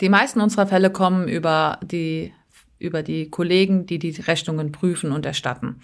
Die 0.00 0.08
meisten 0.08 0.40
unserer 0.40 0.66
Fälle 0.66 0.90
kommen 0.90 1.28
über 1.28 1.78
die, 1.82 2.34
über 2.82 3.02
die 3.02 3.30
Kollegen, 3.30 3.86
die 3.86 3.98
die 3.98 4.20
Rechnungen 4.20 4.72
prüfen 4.72 5.12
und 5.12 5.24
erstatten. 5.26 5.80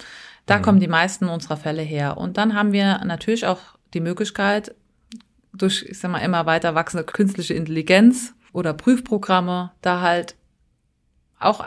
Da 0.46 0.58
mhm. 0.58 0.62
kommen 0.62 0.80
die 0.80 0.88
meisten 0.88 1.28
unserer 1.28 1.56
Fälle 1.56 1.82
her. 1.82 2.18
Und 2.18 2.36
dann 2.36 2.54
haben 2.54 2.72
wir 2.72 3.04
natürlich 3.04 3.46
auch 3.46 3.60
die 3.94 4.00
Möglichkeit, 4.00 4.74
durch, 5.52 5.84
ich 5.88 5.98
sag 5.98 6.10
mal, 6.10 6.18
immer 6.18 6.46
weiter 6.46 6.74
wachsende 6.74 7.04
künstliche 7.04 7.54
Intelligenz 7.54 8.34
oder 8.52 8.74
Prüfprogramme, 8.74 9.72
da 9.82 10.00
halt 10.00 10.36
auch, 11.38 11.64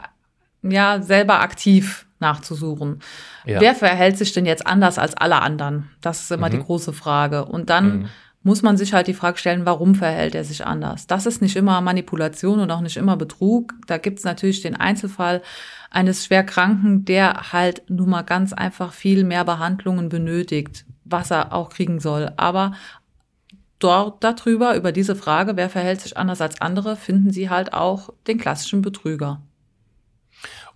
ja, 0.63 1.01
selber 1.01 1.41
aktiv 1.41 2.05
nachzusuchen. 2.19 2.99
Ja. 3.45 3.59
Wer 3.59 3.75
verhält 3.75 4.17
sich 4.17 4.31
denn 4.31 4.45
jetzt 4.45 4.67
anders 4.67 4.99
als 4.99 5.15
alle 5.15 5.41
anderen? 5.41 5.89
Das 6.01 6.21
ist 6.21 6.31
immer 6.31 6.47
mhm. 6.47 6.51
die 6.51 6.59
große 6.59 6.93
Frage. 6.93 7.45
Und 7.45 7.69
dann 7.69 7.99
mhm. 7.99 8.09
Muss 8.43 8.63
man 8.63 8.75
sich 8.77 8.93
halt 8.93 9.07
die 9.07 9.13
Frage 9.13 9.37
stellen, 9.37 9.65
warum 9.65 9.93
verhält 9.93 10.33
er 10.33 10.43
sich 10.43 10.65
anders? 10.65 11.05
Das 11.05 11.25
ist 11.25 11.41
nicht 11.41 11.55
immer 11.55 11.79
Manipulation 11.81 12.59
und 12.59 12.71
auch 12.71 12.81
nicht 12.81 12.97
immer 12.97 13.15
Betrug. 13.15 13.73
Da 13.85 13.97
gibt's 13.97 14.23
natürlich 14.23 14.61
den 14.61 14.75
Einzelfall 14.75 15.41
eines 15.91 16.25
Schwerkranken, 16.25 17.05
der 17.05 17.51
halt 17.53 17.83
nun 17.89 18.09
mal 18.09 18.23
ganz 18.23 18.53
einfach 18.53 18.93
viel 18.93 19.23
mehr 19.23 19.45
Behandlungen 19.45 20.09
benötigt, 20.09 20.85
was 21.03 21.29
er 21.29 21.53
auch 21.53 21.69
kriegen 21.69 21.99
soll. 21.99 22.31
Aber 22.37 22.73
dort 23.77 24.23
darüber, 24.23 24.75
über 24.75 24.91
diese 24.91 25.15
Frage, 25.15 25.55
wer 25.55 25.69
verhält 25.69 26.01
sich 26.01 26.17
anders 26.17 26.41
als 26.41 26.61
andere, 26.61 26.95
finden 26.95 27.31
Sie 27.31 27.49
halt 27.49 27.73
auch 27.73 28.09
den 28.27 28.39
klassischen 28.39 28.81
Betrüger. 28.81 29.41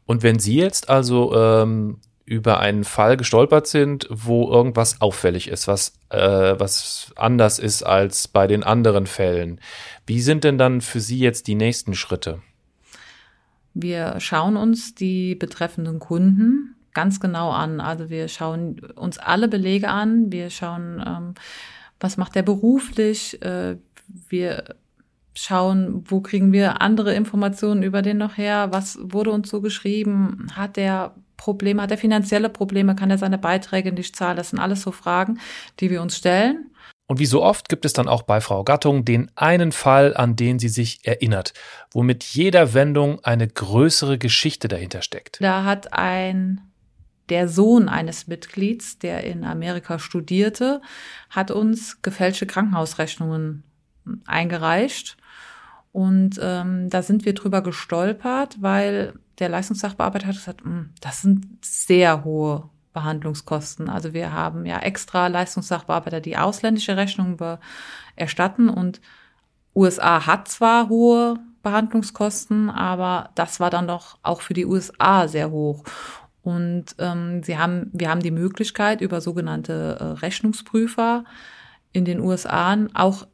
Und 0.06 0.22
wenn 0.22 0.38
Sie 0.38 0.56
jetzt 0.56 0.90
also 0.90 1.34
ähm, 1.36 1.98
über 2.26 2.60
einen 2.60 2.84
Fall 2.84 3.18
gestolpert 3.18 3.68
sind, 3.68 4.08
wo 4.10 4.50
irgendwas 4.50 5.00
auffällig 5.00 5.48
ist, 5.48 5.68
was, 5.68 5.94
äh, 6.10 6.56
was 6.58 7.14
anders 7.16 7.60
ist 7.60 7.84
als 7.84 8.28
bei 8.28 8.48
den 8.48 8.64
anderen 8.64 9.06
Fällen, 9.06 9.60
wie 10.08 10.22
sind 10.22 10.44
denn 10.44 10.58
dann 10.58 10.82
für 10.82 11.00
Sie 11.00 11.20
jetzt 11.20 11.48
die 11.48 11.56
nächsten 11.56 11.94
Schritte? 11.94 12.42
Wir 13.76 14.20
schauen 14.20 14.58
uns 14.58 14.96
die 14.96 15.36
betreffenden 15.36 16.00
Kunden 16.00 16.76
ganz 16.94 17.20
genau 17.20 17.52
an. 17.52 17.80
Also 17.82 18.10
wir 18.10 18.28
schauen 18.28 18.80
uns 18.96 19.20
alle 19.20 19.48
Belege 19.48 19.90
an. 19.90 20.32
Wir 20.32 20.50
schauen, 20.50 21.04
ähm, 21.06 21.34
was 22.00 22.18
macht 22.18 22.36
der 22.36 22.44
beruflich. 22.44 23.42
Äh, 23.44 23.76
wir 24.30 24.76
schauen, 25.36 26.04
wo 26.08 26.22
kriegen 26.22 26.54
wir 26.54 26.82
andere 26.82 27.14
Informationen 27.14 27.84
über 27.84 28.02
den 28.02 28.18
noch 28.18 28.38
her, 28.38 28.70
was 28.72 28.98
wurde 29.02 29.32
uns 29.32 29.50
so 29.50 29.62
geschrieben, 29.62 30.48
hat 30.56 30.78
der 30.78 31.14
Probleme, 31.38 31.82
hat 31.82 31.92
er 31.92 31.98
finanzielle 31.98 32.50
Probleme, 32.50 32.96
kann 32.96 33.12
er 33.12 33.18
seine 33.18 33.38
Beiträge 33.38 33.92
nicht 33.92 34.16
zahlen, 34.16 34.38
das 34.38 34.50
sind 34.50 34.60
alles 34.60 34.82
so 34.82 34.92
Fragen, 34.92 35.40
die 35.80 35.90
wir 35.90 36.02
uns 36.02 36.18
stellen. 36.18 36.72
Und 37.08 37.20
wie 37.20 37.26
so 37.28 37.44
oft 37.44 37.70
gibt 37.70 37.86
es 37.86 37.94
dann 37.94 38.08
auch 38.08 38.24
bei 38.24 38.42
Frau 38.42 38.64
Gattung 38.64 39.06
den 39.06 39.30
einen 39.36 39.72
Fall, 39.72 40.18
an 40.18 40.36
den 40.36 40.58
sie 40.58 40.70
sich 40.70 41.02
erinnert, 41.04 41.54
wo 41.92 42.02
mit 42.02 42.24
jeder 42.24 42.74
Wendung 42.74 43.24
eine 43.24 43.48
größere 43.48 44.18
Geschichte 44.18 44.68
dahinter 44.68 45.04
steckt. 45.04 45.38
Da 45.40 45.64
hat 45.64 45.94
ein 45.94 46.62
der 47.30 47.48
Sohn 47.48 47.90
eines 47.90 48.28
Mitglieds, 48.28 49.00
der 49.00 49.24
in 49.24 49.44
Amerika 49.44 49.98
studierte, 50.00 50.82
hat 51.30 51.52
uns 51.52 52.02
gefälschte 52.02 52.46
Krankenhausrechnungen 52.46 53.64
eingereicht 54.26 55.18
und 55.92 56.40
ähm, 56.42 56.90
da 56.90 57.02
sind 57.02 57.26
wir 57.26 57.34
drüber 57.34 57.62
gestolpert, 57.62 58.58
weil 58.60 59.14
der 59.40 59.50
Leistungssachbearbeiter 59.50 60.28
hat 60.28 60.36
gesagt, 60.36 60.64
hm, 60.64 60.92
das 61.02 61.22
sind 61.22 61.46
sehr 61.64 62.24
hohe 62.24 62.70
Behandlungskosten. 62.94 63.90
Also 63.90 64.14
wir 64.14 64.32
haben 64.32 64.66
ja 64.66 64.80
extra 64.80 65.28
Leistungssachbearbeiter, 65.28 66.22
die 66.22 66.38
ausländische 66.38 66.96
Rechnungen 66.98 67.38
erstatten 68.16 68.70
und 68.70 69.02
USA 69.76 70.26
hat 70.26 70.48
zwar 70.48 70.88
hohe 70.88 71.36
Behandlungskosten, 71.62 72.70
aber 72.70 73.32
das 73.36 73.60
war 73.60 73.70
dann 73.70 73.88
doch 73.88 74.18
auch 74.24 74.42
für 74.42 74.54
die 74.54 74.66
USA 74.66 75.28
sehr 75.28 75.52
hoch. 75.52 75.84
Und 76.42 76.96
ähm, 77.00 77.44
sie 77.44 77.58
haben, 77.58 77.90
wir 77.92 78.10
haben 78.10 78.22
die 78.22 78.32
Möglichkeit, 78.32 79.02
über 79.02 79.20
sogenannte 79.20 79.98
äh, 80.00 80.04
Rechnungsprüfer 80.20 81.26
in 81.92 82.06
den 82.06 82.20
USA 82.20 82.78
auch 82.94 83.28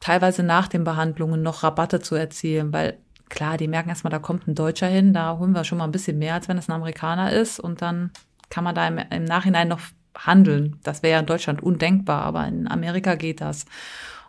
teilweise 0.00 0.42
nach 0.42 0.68
den 0.68 0.84
Behandlungen 0.84 1.42
noch 1.42 1.62
Rabatte 1.62 2.00
zu 2.00 2.14
erzielen, 2.14 2.72
weil 2.72 2.98
klar, 3.28 3.56
die 3.56 3.68
merken 3.68 3.88
erstmal, 3.88 4.10
da 4.10 4.18
kommt 4.18 4.46
ein 4.46 4.54
Deutscher 4.54 4.86
hin, 4.86 5.12
da 5.12 5.38
holen 5.38 5.52
wir 5.52 5.64
schon 5.64 5.78
mal 5.78 5.84
ein 5.84 5.92
bisschen 5.92 6.18
mehr, 6.18 6.34
als 6.34 6.48
wenn 6.48 6.58
es 6.58 6.68
ein 6.68 6.72
Amerikaner 6.72 7.32
ist 7.32 7.60
und 7.60 7.82
dann 7.82 8.10
kann 8.50 8.64
man 8.64 8.74
da 8.74 8.86
im, 8.88 8.98
im 8.98 9.24
Nachhinein 9.24 9.68
noch 9.68 9.80
handeln. 10.16 10.76
Das 10.82 11.02
wäre 11.02 11.14
ja 11.14 11.20
in 11.20 11.26
Deutschland 11.26 11.62
undenkbar, 11.62 12.22
aber 12.22 12.46
in 12.46 12.68
Amerika 12.68 13.14
geht 13.14 13.40
das. 13.40 13.66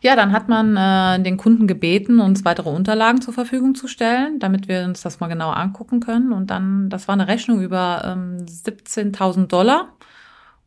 Ja, 0.01 0.15
dann 0.15 0.31
hat 0.31 0.47
man 0.47 0.77
äh, 0.77 1.21
den 1.21 1.37
Kunden 1.37 1.67
gebeten, 1.67 2.19
uns 2.19 2.45
weitere 2.45 2.69
Unterlagen 2.69 3.21
zur 3.21 3.33
Verfügung 3.33 3.75
zu 3.75 3.87
stellen, 3.87 4.39
damit 4.39 4.67
wir 4.69 4.83
uns 4.85 5.01
das 5.01 5.19
mal 5.19 5.27
genau 5.27 5.49
angucken 5.49 5.99
können. 5.99 6.31
Und 6.31 6.49
dann, 6.51 6.89
das 6.89 7.07
war 7.07 7.13
eine 7.13 7.27
Rechnung 7.27 7.61
über 7.61 8.01
ähm, 8.05 8.37
17.000 8.45 9.47
Dollar. 9.47 9.89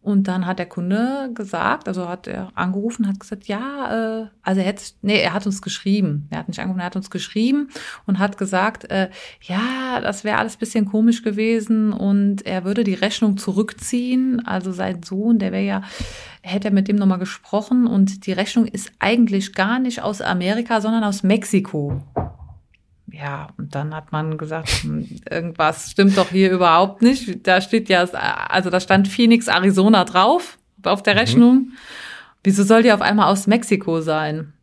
Und 0.03 0.27
dann 0.27 0.47
hat 0.47 0.59
der 0.59 0.67
Kunde 0.67 1.31
gesagt, 1.33 1.87
also 1.87 2.09
hat 2.09 2.27
er 2.27 2.51
angerufen, 2.57 3.07
hat 3.07 3.21
gesagt, 3.21 3.45
ja, 3.45 4.23
äh, 4.23 4.27
also 4.43 4.61
er 4.61 4.67
hat, 4.67 4.95
nee, 5.01 5.21
er 5.21 5.33
hat 5.33 5.47
uns 5.47 5.63
geschrieben. 5.63 6.27
Er 6.31 6.41
hat 6.41 6.49
nicht 6.49 6.59
angerufen, 6.59 6.81
er 6.81 6.87
hat 6.87 6.97
uns 6.97 7.09
geschrieben 7.09 7.69
und 8.05 8.19
hat 8.19 8.37
gesagt, 8.37 8.91
äh, 8.91 9.11
ja, 9.43 10.01
das 10.01 10.25
wäre 10.25 10.39
alles 10.39 10.57
bisschen 10.57 10.87
komisch 10.87 11.23
gewesen 11.23 11.93
und 11.93 12.45
er 12.45 12.65
würde 12.65 12.83
die 12.83 12.95
Rechnung 12.95 13.37
zurückziehen. 13.37 14.45
Also 14.45 14.73
sein 14.73 15.05
Sohn, 15.05 15.39
der 15.39 15.53
wäre 15.53 15.65
ja, 15.65 15.83
hätte 16.43 16.69
er 16.69 16.75
mit 16.75 16.89
dem 16.89 16.97
nochmal 16.97 17.21
gesprochen 17.21 17.87
und 17.87 18.27
die 18.27 18.33
Rechnung 18.33 18.67
ist 18.67 18.91
eigentlich 18.99 19.55
gar 19.55 19.79
nicht 19.79 20.03
aus 20.03 20.21
Amerika, 20.21 20.81
sondern 20.81 21.05
aus 21.05 21.23
Mexiko 21.23 22.03
ja, 23.13 23.49
und 23.59 23.75
dann 23.75 23.95
hat 23.95 24.11
man 24.11 24.39
gesagt, 24.39 24.69
hm, 24.69 25.21
irgendwas 25.31 25.91
stimmt 25.91 26.17
doch 26.17 26.31
hier 26.31 26.51
überhaupt 26.51 27.03
nicht. 27.03 27.47
Da 27.47 27.61
steht 27.61 27.89
ja, 27.89 28.05
also 28.05 28.71
da 28.71 28.81
stand 28.81 29.07
Phoenix, 29.07 29.49
Arizona 29.49 30.05
drauf 30.05 30.59
auf 30.83 31.03
der 31.03 31.15
mhm. 31.15 31.19
Rechnung. 31.19 31.55
Mhm. 31.55 31.73
Wieso 32.43 32.65
soll 32.65 32.83
die 32.83 32.93
auf 32.93 33.03
einmal 33.03 33.31
aus 33.31 33.47
Mexiko 33.47 34.01
sein? 34.01 34.55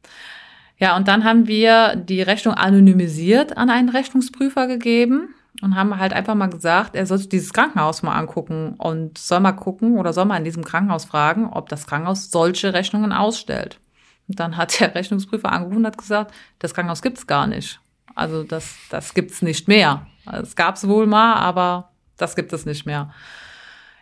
Ja, 0.78 0.98
und 0.98 1.08
dann 1.08 1.24
haben 1.26 1.48
wir 1.48 1.96
die 1.96 2.22
Rechnung 2.22 2.56
anonymisiert 2.56 3.56
an 3.58 3.70
einen 3.70 3.90
Rechnungsprüfer 3.90 4.68
gegeben 4.68 5.36
und 5.62 5.76
haben 5.76 5.98
halt 5.98 6.14
einfach 6.14 6.36
mal 6.36 6.50
gesagt, 6.50 6.96
er 6.96 7.06
soll 7.06 7.18
sich 7.20 7.30
dieses 7.30 7.54
Krankenhaus 7.54 8.02
mal 8.02 8.18
angucken 8.18 8.76
und 8.78 9.18
soll 9.18 9.42
mal 9.42 9.52
gucken 9.52 9.98
oder 9.98 10.14
soll 10.14 10.26
mal 10.26 10.38
in 10.38 10.46
diesem 10.46 10.64
Krankenhaus 10.64 11.06
fragen, 11.06 11.48
ob 11.52 11.70
das 11.70 11.86
Krankenhaus 11.86 12.32
solche 12.32 12.74
Rechnungen 12.74 13.12
ausstellt. 13.12 13.80
Und 14.28 14.40
dann 14.40 14.58
hat 14.58 14.80
der 14.80 14.96
Rechnungsprüfer 14.96 15.52
angerufen 15.52 15.80
und 15.80 15.88
hat 15.88 15.98
gesagt, 15.98 16.34
das 16.60 16.74
Krankenhaus 16.74 17.02
gibt's 17.02 17.28
gar 17.28 17.46
nicht. 17.46 17.80
Also 18.20 18.44
das, 18.44 18.76
das 18.90 19.14
gibt's 19.14 19.42
nicht 19.42 19.70
mehr. 19.70 20.06
Es 20.30 20.58
gab's 20.58 20.86
wohl 20.88 21.08
mal, 21.08 21.36
aber 21.36 21.92
das 22.18 22.36
gibt 22.36 22.52
es 22.52 22.66
nicht 22.66 22.86
mehr. 22.86 23.14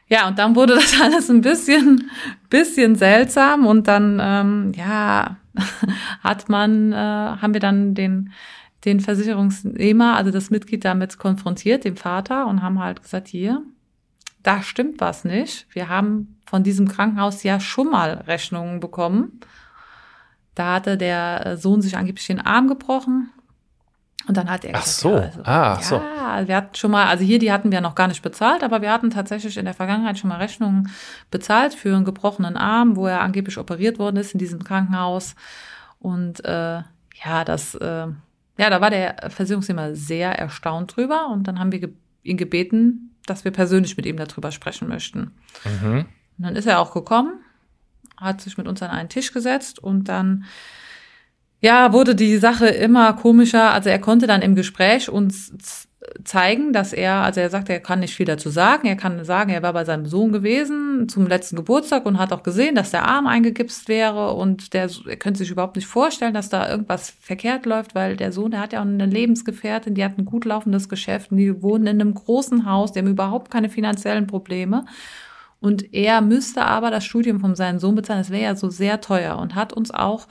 Ja, 0.08 0.28
und 0.28 0.40
dann 0.40 0.56
wurde 0.56 0.74
das 0.76 1.00
alles 1.00 1.30
ein 1.30 1.42
bisschen, 1.42 2.10
bisschen 2.50 2.96
seltsam 2.96 3.68
und 3.68 3.88
dann, 3.88 4.20
ähm, 4.20 4.72
ja, 4.76 5.38
hat 6.24 6.50
man, 6.50 6.94
äh, 6.94 6.96
haben 6.96 7.54
wir 7.54 7.62
dann 7.62 7.94
den, 7.94 8.32
den 8.86 9.02
Versicherungsnehmer, 9.02 10.16
also 10.16 10.32
das 10.32 10.50
Mitglied 10.50 10.84
damit 10.84 11.20
konfrontiert, 11.20 11.86
dem 11.86 11.96
Vater, 11.96 12.48
und 12.48 12.64
haben 12.64 12.80
halt 12.80 13.04
gesagt, 13.04 13.28
hier, 13.28 13.62
da 14.42 14.64
stimmt 14.64 15.00
was 15.00 15.26
nicht. 15.26 15.68
Wir 15.72 15.90
haben 15.90 16.40
von 16.48 16.64
diesem 16.64 16.88
Krankenhaus 16.88 17.44
ja 17.44 17.60
schon 17.60 17.92
mal 17.92 18.24
Rechnungen 18.26 18.80
bekommen. 18.80 19.42
Da 20.56 20.76
hatte 20.76 20.98
der 20.98 21.58
Sohn 21.58 21.82
sich 21.84 21.98
angeblich 21.98 22.26
den 22.26 22.40
Arm 22.40 22.68
gebrochen 22.68 23.30
und 24.28 24.36
dann 24.36 24.50
hat 24.50 24.66
er 24.66 24.74
gesagt, 24.74 24.88
ach 24.88 24.92
so, 24.92 25.10
ja, 25.10 25.22
also, 25.22 25.42
ah, 25.46 25.74
ach 25.74 25.82
so. 25.82 25.96
Ja, 25.96 26.48
wir 26.48 26.56
hatten 26.58 26.76
schon 26.76 26.92
mal, 26.92 27.06
also 27.06 27.24
hier, 27.24 27.40
die 27.40 27.52
hatten 27.52 27.72
wir 27.72 27.80
noch 27.80 27.96
gar 27.96 28.08
nicht 28.08 28.22
bezahlt, 28.22 28.62
aber 28.62 28.82
wir 28.82 28.92
hatten 28.92 29.10
tatsächlich 29.10 29.58
in 29.58 29.66
der 29.66 29.74
Vergangenheit 29.74 30.20
schon 30.20 30.30
mal 30.30 30.38
Rechnungen 30.38 30.90
bezahlt 31.32 31.74
für 31.74 31.96
einen 31.96 32.04
gebrochenen 32.04 32.58
Arm, 32.58 32.98
wo 32.98 33.08
er 33.08 33.22
angeblich 33.22 33.58
operiert 33.58 34.00
worden 34.00 34.18
ist 34.18 34.34
in 34.34 34.40
diesem 34.40 34.64
Krankenhaus. 34.64 35.36
Und 36.00 36.44
äh, 36.44 36.82
ja, 37.24 37.44
das, 37.46 37.76
äh, 37.76 38.08
ja, 38.58 38.70
da 38.70 38.82
war 38.82 38.90
der 38.90 39.30
Versicherungsnehmer 39.30 39.96
sehr 39.96 40.38
erstaunt 40.38 40.98
drüber 40.98 41.30
und 41.30 41.48
dann 41.48 41.60
haben 41.60 41.72
wir 41.72 41.80
ge 41.80 41.90
ihn 42.24 42.36
gebeten, 42.36 43.16
dass 43.26 43.46
wir 43.46 43.52
persönlich 43.52 43.96
mit 43.96 44.06
ihm 44.06 44.18
darüber 44.18 44.52
sprechen 44.52 44.90
möchten. 44.90 45.32
Mhm. 45.64 46.06
Und 46.38 46.44
dann 46.44 46.58
ist 46.58 46.66
er 46.66 46.82
auch 46.82 46.94
gekommen, 46.94 47.40
hat 48.18 48.42
sich 48.42 48.58
mit 48.58 48.68
uns 48.68 48.82
an 48.82 48.90
einen 48.90 49.08
Tisch 49.08 49.32
gesetzt 49.32 49.80
und 49.80 50.10
dann 50.10 50.44
ja, 51.62 51.94
wurde 51.94 52.16
die 52.16 52.38
Sache 52.38 52.68
immer 52.68 53.14
komischer. 53.14 53.72
Also 53.72 53.90
er 53.90 54.00
konnte 54.00 54.28
dann 54.28 54.42
im 54.42 54.56
Gespräch 54.56 55.10
uns 55.10 55.88
zeigen, 56.24 56.74
dass 56.74 56.94
er, 56.94 57.16
also 57.16 57.40
er 57.40 57.50
sagt, 57.50 57.70
er 57.70 57.80
kann 57.80 58.00
nicht 58.00 58.16
viel 58.16 58.26
dazu 58.26 58.50
sagen. 58.50 58.88
Er 58.88 58.96
kann 58.96 59.24
sagen, 59.26 59.50
er 59.50 59.64
war 59.64 59.74
bei 59.74 59.84
seinem 59.84 60.06
Sohn 60.06 60.32
gewesen 60.32 61.10
zum 61.10 61.28
letzten 61.28 61.56
Geburtstag 61.56 62.06
und 62.06 62.18
hat 62.18 62.32
auch 62.32 62.44
gesehen, 62.44 62.76
dass 62.76 62.92
der 62.92 63.06
Arm 63.06 63.28
eingegipst 63.28 63.88
wäre 63.88 64.34
und 64.34 64.74
der, 64.74 64.90
er 65.08 65.18
könnte 65.18 65.40
sich 65.40 65.52
überhaupt 65.52 65.76
nicht 65.76 65.88
vorstellen, 65.88 66.34
dass 66.34 66.50
da 66.50 66.70
irgendwas 66.70 67.10
verkehrt 67.10 67.66
läuft, 67.66 67.96
weil 67.96 68.16
der 68.16 68.32
Sohn, 68.32 68.52
der 68.52 68.62
hat 68.62 68.74
ja 68.74 68.80
auch 68.80 68.86
eine 68.86 69.06
Lebensgefährtin, 69.06 69.96
die 69.96 70.04
hat 70.04 70.18
ein 70.18 70.26
gut 70.26 70.46
laufendes 70.46 70.90
Geschäft 70.90 71.32
und 71.32 71.38
die 71.38 71.62
wohnen 71.62 71.88
in 71.88 72.02
einem 72.02 72.14
großen 72.14 72.70
Haus, 72.70 72.92
die 72.92 73.00
haben 73.00 73.08
überhaupt 73.08 73.52
keine 73.52 73.70
finanziellen 73.70 74.28
Probleme. 74.28 74.86
Und 75.60 75.94
er 75.94 76.22
müsste 76.22 76.66
aber 76.66 76.92
das 76.92 77.04
Studium 77.04 77.40
von 77.40 77.56
seinem 77.56 77.80
Sohn 77.80 77.96
bezahlen. 77.96 78.20
Das 78.20 78.30
wäre 78.30 78.44
ja 78.44 78.56
so 78.56 78.70
sehr 78.70 79.02
teuer 79.02 79.40
und 79.40 79.56
hat 79.56 79.74
uns 79.74 79.90
auch 79.90 80.28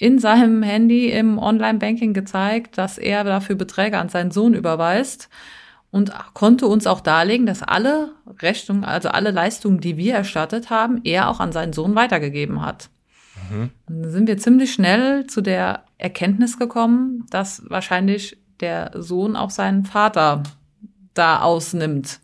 in 0.00 0.18
seinem 0.18 0.62
Handy 0.62 1.10
im 1.10 1.38
Online-Banking 1.38 2.14
gezeigt, 2.14 2.78
dass 2.78 2.96
er 2.96 3.22
dafür 3.22 3.54
Beträge 3.54 3.98
an 3.98 4.08
seinen 4.08 4.30
Sohn 4.30 4.54
überweist 4.54 5.28
und 5.90 6.10
konnte 6.32 6.66
uns 6.66 6.86
auch 6.86 7.00
darlegen, 7.00 7.44
dass 7.44 7.62
alle 7.62 8.12
Rechnungen, 8.40 8.84
also 8.84 9.10
alle 9.10 9.30
Leistungen, 9.30 9.80
die 9.80 9.98
wir 9.98 10.14
erstattet 10.14 10.70
haben, 10.70 11.02
er 11.04 11.28
auch 11.28 11.38
an 11.38 11.52
seinen 11.52 11.74
Sohn 11.74 11.96
weitergegeben 11.96 12.62
hat. 12.62 12.88
Mhm. 13.50 13.70
Dann 13.88 14.10
sind 14.10 14.26
wir 14.26 14.38
ziemlich 14.38 14.72
schnell 14.72 15.26
zu 15.26 15.42
der 15.42 15.84
Erkenntnis 15.98 16.58
gekommen, 16.58 17.26
dass 17.28 17.62
wahrscheinlich 17.68 18.38
der 18.60 18.92
Sohn 18.94 19.36
auch 19.36 19.50
seinen 19.50 19.84
Vater 19.84 20.44
da 21.12 21.42
ausnimmt. 21.42 22.20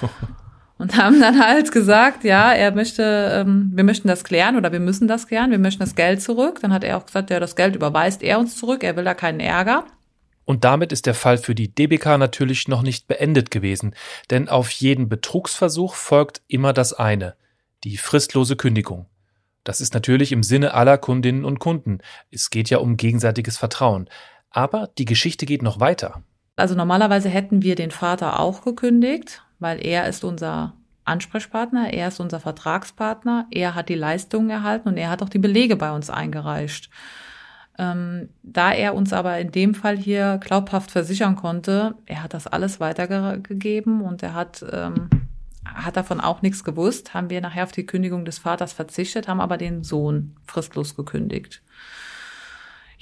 und 0.82 0.96
haben 0.96 1.20
dann 1.20 1.38
halt 1.38 1.70
gesagt, 1.70 2.24
ja, 2.24 2.52
er 2.52 2.72
möchte, 2.72 3.04
ähm, 3.32 3.70
wir 3.72 3.84
möchten 3.84 4.08
das 4.08 4.24
klären 4.24 4.56
oder 4.56 4.72
wir 4.72 4.80
müssen 4.80 5.06
das 5.06 5.28
klären, 5.28 5.52
wir 5.52 5.60
möchten 5.60 5.78
das 5.78 5.94
Geld 5.94 6.20
zurück. 6.20 6.58
Dann 6.60 6.72
hat 6.72 6.82
er 6.82 6.96
auch 6.96 7.06
gesagt, 7.06 7.30
ja, 7.30 7.38
das 7.38 7.54
Geld 7.54 7.76
überweist 7.76 8.20
er 8.20 8.40
uns 8.40 8.56
zurück, 8.56 8.82
er 8.82 8.96
will 8.96 9.04
da 9.04 9.14
keinen 9.14 9.38
Ärger. 9.38 9.84
Und 10.44 10.64
damit 10.64 10.90
ist 10.90 11.06
der 11.06 11.14
Fall 11.14 11.38
für 11.38 11.54
die 11.54 11.72
DBK 11.72 12.18
natürlich 12.18 12.66
noch 12.66 12.82
nicht 12.82 13.06
beendet 13.06 13.52
gewesen, 13.52 13.94
denn 14.30 14.48
auf 14.48 14.72
jeden 14.72 15.08
Betrugsversuch 15.08 15.94
folgt 15.94 16.42
immer 16.48 16.72
das 16.72 16.92
eine, 16.92 17.36
die 17.84 17.96
fristlose 17.96 18.56
Kündigung. 18.56 19.06
Das 19.62 19.80
ist 19.80 19.94
natürlich 19.94 20.32
im 20.32 20.42
Sinne 20.42 20.74
aller 20.74 20.98
Kundinnen 20.98 21.44
und 21.44 21.60
Kunden. 21.60 21.98
Es 22.32 22.50
geht 22.50 22.70
ja 22.70 22.78
um 22.78 22.96
gegenseitiges 22.96 23.56
Vertrauen. 23.56 24.10
Aber 24.50 24.90
die 24.98 25.04
Geschichte 25.04 25.46
geht 25.46 25.62
noch 25.62 25.78
weiter. 25.78 26.24
Also 26.56 26.74
normalerweise 26.74 27.28
hätten 27.28 27.62
wir 27.62 27.76
den 27.76 27.92
Vater 27.92 28.40
auch 28.40 28.64
gekündigt, 28.64 29.44
weil 29.62 29.84
er 29.84 30.08
ist 30.08 30.24
unser 30.24 30.74
Ansprechpartner, 31.04 31.92
er 31.92 32.08
ist 32.08 32.20
unser 32.20 32.40
Vertragspartner, 32.40 33.46
er 33.50 33.74
hat 33.74 33.88
die 33.88 33.94
Leistungen 33.94 34.50
erhalten 34.50 34.88
und 34.88 34.96
er 34.96 35.10
hat 35.10 35.22
auch 35.22 35.28
die 35.28 35.38
Belege 35.38 35.76
bei 35.76 35.92
uns 35.92 36.10
eingereicht. 36.10 36.90
Ähm, 37.78 38.28
da 38.42 38.72
er 38.72 38.94
uns 38.94 39.12
aber 39.12 39.38
in 39.38 39.50
dem 39.50 39.74
Fall 39.74 39.96
hier 39.96 40.38
glaubhaft 40.38 40.90
versichern 40.90 41.36
konnte, 41.36 41.94
er 42.06 42.22
hat 42.22 42.34
das 42.34 42.46
alles 42.46 42.80
weitergegeben 42.80 44.02
und 44.02 44.22
er 44.22 44.34
hat, 44.34 44.64
ähm, 44.70 45.08
hat 45.64 45.96
davon 45.96 46.20
auch 46.20 46.42
nichts 46.42 46.64
gewusst, 46.64 47.14
haben 47.14 47.30
wir 47.30 47.40
nachher 47.40 47.64
auf 47.64 47.72
die 47.72 47.86
Kündigung 47.86 48.24
des 48.24 48.38
Vaters 48.38 48.72
verzichtet, 48.72 49.26
haben 49.26 49.40
aber 49.40 49.56
den 49.56 49.82
Sohn 49.82 50.36
fristlos 50.46 50.94
gekündigt. 50.94 51.62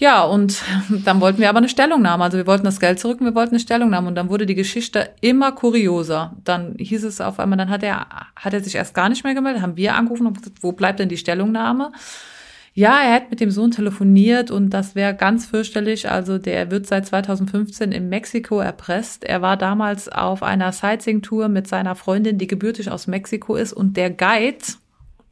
Ja, 0.00 0.24
und 0.24 0.62
dann 1.04 1.20
wollten 1.20 1.40
wir 1.40 1.50
aber 1.50 1.58
eine 1.58 1.68
Stellungnahme. 1.68 2.24
Also 2.24 2.38
wir 2.38 2.46
wollten 2.46 2.64
das 2.64 2.80
Geld 2.80 2.98
zurück 2.98 3.20
und 3.20 3.26
wir 3.26 3.34
wollten 3.34 3.50
eine 3.50 3.60
Stellungnahme. 3.60 4.08
Und 4.08 4.14
dann 4.14 4.30
wurde 4.30 4.46
die 4.46 4.54
Geschichte 4.54 5.10
immer 5.20 5.52
kurioser. 5.52 6.34
Dann 6.42 6.74
hieß 6.78 7.04
es 7.04 7.20
auf 7.20 7.38
einmal, 7.38 7.58
dann 7.58 7.68
hat 7.68 7.82
er, 7.82 8.06
hat 8.34 8.54
er 8.54 8.64
sich 8.64 8.74
erst 8.74 8.94
gar 8.94 9.10
nicht 9.10 9.24
mehr 9.24 9.34
gemeldet, 9.34 9.62
haben 9.62 9.76
wir 9.76 9.94
angerufen 9.94 10.26
und 10.26 10.38
gesagt, 10.38 10.62
wo 10.62 10.72
bleibt 10.72 11.00
denn 11.00 11.10
die 11.10 11.18
Stellungnahme? 11.18 11.92
Ja, 12.72 12.98
er 13.02 13.14
hat 13.14 13.30
mit 13.30 13.40
dem 13.40 13.50
Sohn 13.50 13.72
telefoniert 13.72 14.50
und 14.50 14.70
das 14.70 14.94
wäre 14.94 15.14
ganz 15.14 15.44
fürchterlich. 15.44 16.10
Also 16.10 16.38
der 16.38 16.70
wird 16.70 16.86
seit 16.86 17.04
2015 17.04 17.92
in 17.92 18.08
Mexiko 18.08 18.60
erpresst. 18.60 19.24
Er 19.24 19.42
war 19.42 19.58
damals 19.58 20.08
auf 20.08 20.42
einer 20.42 20.72
Sightseeing-Tour 20.72 21.48
mit 21.48 21.68
seiner 21.68 21.94
Freundin, 21.94 22.38
die 22.38 22.46
gebürtig 22.46 22.90
aus 22.90 23.06
Mexiko 23.06 23.56
ist. 23.56 23.74
Und 23.74 23.98
der 23.98 24.08
Guide, 24.08 24.64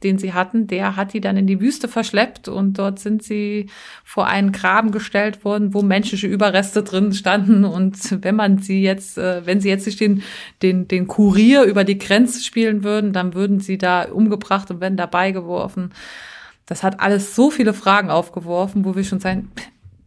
den 0.03 0.17
sie 0.17 0.33
hatten, 0.33 0.67
der 0.67 0.95
hat 0.95 1.13
die 1.13 1.21
dann 1.21 1.37
in 1.37 1.47
die 1.47 1.59
Wüste 1.59 1.87
verschleppt 1.87 2.47
und 2.47 2.79
dort 2.79 2.99
sind 2.99 3.21
sie 3.21 3.67
vor 4.03 4.27
einen 4.27 4.51
Graben 4.51 4.91
gestellt 4.91 5.43
worden, 5.43 5.73
wo 5.73 5.81
menschliche 5.81 6.27
Überreste 6.27 6.83
drin 6.83 7.13
standen. 7.13 7.65
Und 7.65 8.23
wenn 8.23 8.35
man 8.35 8.59
sie 8.59 8.81
jetzt, 8.81 9.17
äh, 9.17 9.45
wenn 9.45 9.59
sie 9.59 9.69
jetzt 9.69 9.85
sich 9.85 9.97
den, 9.97 10.23
den, 10.61 10.87
den 10.87 11.07
Kurier 11.07 11.63
über 11.63 11.83
die 11.83 11.97
Grenze 11.97 12.43
spielen 12.43 12.83
würden, 12.83 13.11
dann 13.13 13.33
würden 13.33 13.59
sie 13.59 13.77
da 13.77 14.03
umgebracht 14.03 14.71
und 14.71 14.79
werden 14.79 14.97
dabei 14.97 15.31
geworfen. 15.31 15.91
Das 16.65 16.83
hat 16.83 16.99
alles 16.99 17.35
so 17.35 17.49
viele 17.49 17.73
Fragen 17.73 18.09
aufgeworfen, 18.09 18.85
wo 18.85 18.95
wir 18.95 19.03
schon 19.03 19.19
sagen, 19.19 19.51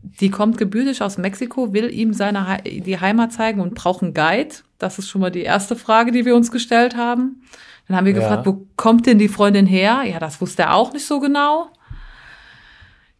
die 0.02 0.30
kommt 0.30 0.58
gebürtig 0.58 1.02
aus 1.02 1.18
Mexiko, 1.18 1.72
will 1.72 1.92
ihm 1.92 2.12
seine 2.12 2.58
die 2.64 2.98
Heimat 2.98 3.32
zeigen 3.32 3.60
und 3.60 3.74
braucht 3.74 4.02
einen 4.02 4.14
Guide. 4.14 4.54
Das 4.78 4.98
ist 4.98 5.08
schon 5.08 5.20
mal 5.20 5.30
die 5.30 5.42
erste 5.42 5.76
Frage, 5.76 6.12
die 6.12 6.24
wir 6.24 6.34
uns 6.34 6.50
gestellt 6.50 6.96
haben. 6.96 7.42
Dann 7.88 7.96
haben 7.96 8.06
wir 8.06 8.12
ja. 8.12 8.20
gefragt, 8.20 8.46
wo 8.46 8.66
kommt 8.76 9.06
denn 9.06 9.18
die 9.18 9.28
Freundin 9.28 9.66
her? 9.66 10.02
Ja, 10.04 10.18
das 10.18 10.40
wusste 10.40 10.62
er 10.62 10.74
auch 10.74 10.92
nicht 10.92 11.06
so 11.06 11.20
genau. 11.20 11.68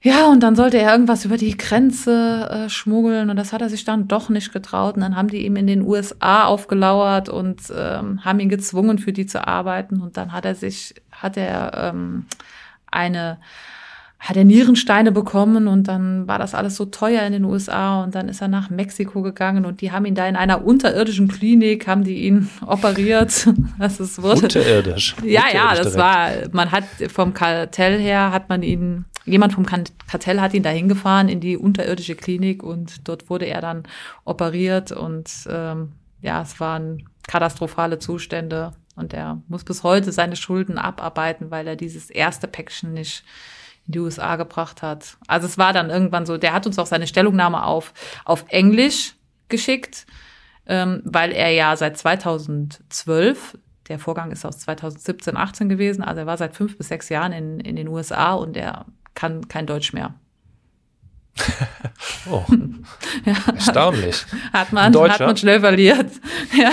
Ja, 0.05 0.27
und 0.27 0.41
dann 0.41 0.57
sollte 0.57 0.79
er 0.79 0.91
irgendwas 0.91 1.25
über 1.25 1.37
die 1.37 1.57
Grenze 1.57 2.49
äh, 2.51 2.69
schmuggeln 2.69 3.31
und 3.31 3.37
das 3.37 3.53
hat 3.53 3.63
er 3.63 3.69
sich 3.69 3.85
dann 3.85 4.09
doch 4.09 4.31
nicht 4.31 4.53
getraut. 4.53 4.97
Und 4.97 5.03
dann 5.03 5.15
haben 5.15 5.29
die 5.29 5.47
ihm 5.47 5.55
in 5.55 5.69
den 5.69 5.83
USA 5.83 6.45
aufgelauert 6.45 7.29
und 7.29 7.61
ähm, 7.73 8.25
haben 8.25 8.41
ihn 8.41 8.49
gezwungen, 8.49 8.99
für 8.99 9.13
die 9.13 9.27
zu 9.27 9.47
arbeiten. 9.47 10.01
Und 10.01 10.17
dann 10.17 10.33
hat 10.33 10.45
er 10.45 10.57
sich, 10.57 10.97
hat 11.13 11.37
er 11.37 11.71
ähm, 11.77 12.27
eine 12.91 13.39
hat 14.23 14.37
er 14.37 14.45
Nierensteine 14.45 15.11
bekommen 15.11 15.67
und 15.67 15.89
dann 15.89 16.29
war 16.29 16.39
das 16.39 16.55
alles 16.55 16.77
so 16.77 16.85
teuer 16.85 17.25
in 17.25 17.33
den 17.33 17.45
USA 17.45 18.05
und 18.05 18.15
dann 18.15 18.29
ist 18.29 18.41
er 18.41 18.47
nach 18.47 18.71
Mexiko 18.71 19.21
gegangen 19.21 19.65
und 19.65 19.81
die 19.81 19.91
haben 19.91 20.05
ihn 20.05 20.15
da 20.15 20.29
in 20.29 20.37
einer 20.37 20.65
unterirdischen 20.65 21.27
Klinik, 21.27 21.89
haben 21.89 22.05
die 22.05 22.23
ihn 22.23 22.49
operiert. 22.67 23.49
Das 23.79 23.99
ist 23.99 24.23
wurde, 24.23 24.43
Unterirdisch. 24.43 25.17
Ja, 25.25 25.41
Unterirdisch 25.41 25.55
ja, 25.55 25.69
das 25.71 25.93
direkt. 25.93 25.97
war, 25.97 26.31
man 26.53 26.71
hat 26.71 26.85
vom 27.09 27.35
Kartell 27.35 27.99
her 27.99 28.31
hat 28.31 28.49
man 28.49 28.63
ihn, 28.63 29.07
jemand 29.25 29.55
vom 29.55 29.67
Kartell 29.67 30.41
hat 30.41 30.55
ihn 30.55 30.63
da 30.63 30.71
hingefahren 30.71 31.29
in 31.29 31.41
die 31.41 31.57
unterirdische 31.57 32.15
Klinik 32.15 32.63
und 32.63 33.09
dort 33.09 33.29
wurde 33.29 33.47
er 33.47 33.61
dann 33.61 33.83
operiert 34.25 34.93
und 34.93 35.33
ähm, 35.51 35.93
ja, 36.21 36.43
es 36.43 36.61
waren 36.61 37.09
katastrophale 37.27 37.99
Zustände 37.99 38.73
und 38.95 39.15
er 39.15 39.43
muss 39.49 39.65
bis 39.65 39.83
heute 39.83 40.13
seine 40.13 40.37
Schulden 40.37 40.79
abarbeiten, 40.79 41.51
weil 41.51 41.67
er 41.67 41.75
dieses 41.75 42.09
erste 42.09 42.47
Päckchen 42.47 42.93
nicht 42.93 43.25
in 43.87 43.93
die 43.93 43.99
USA 43.99 44.37
gebracht 44.37 44.83
hat. 44.83 45.17
Also 45.27 45.47
es 45.47 45.59
war 45.59 45.73
dann 45.73 45.91
irgendwann 45.91 46.27
so, 46.27 46.39
der 46.39 46.53
hat 46.53 46.67
uns 46.67 46.79
auch 46.79 46.87
seine 46.87 47.07
Stellungnahme 47.07 47.65
auf, 47.65 47.93
auf 48.25 48.45
Englisch 48.49 49.15
geschickt, 49.49 50.07
ähm, 50.67 51.03
weil 51.05 51.33
er 51.33 51.51
ja 51.51 51.77
seit 51.77 51.99
2012, 51.99 53.59
der 53.89 53.99
Vorgang 53.99 54.31
ist 54.31 54.45
aus 54.45 54.59
2017, 54.61 55.37
18 55.37 55.69
gewesen, 55.69 56.03
also 56.03 56.21
er 56.21 56.27
war 56.27 56.37
seit 56.37 56.55
fünf 56.55 56.79
bis 56.79 56.89
sechs 56.89 57.09
Jahren 57.09 57.33
in, 57.33 57.61
in 57.61 57.77
den 57.77 57.89
USA 57.89 58.35
und 58.35 58.57
er 58.57 58.87
kann 59.15 59.49
kein 59.49 59.67
Deutsch 59.67 59.93
mehr. 59.93 60.15
oh. 62.31 62.45
Ja. 63.25 63.35
Erstaunlich. 63.55 64.25
Hat 64.53 64.73
man, 64.73 64.95
hat 64.95 65.21
man 65.21 65.37
schnell 65.37 65.61
verliert. 65.61 66.11
Ja. 66.57 66.73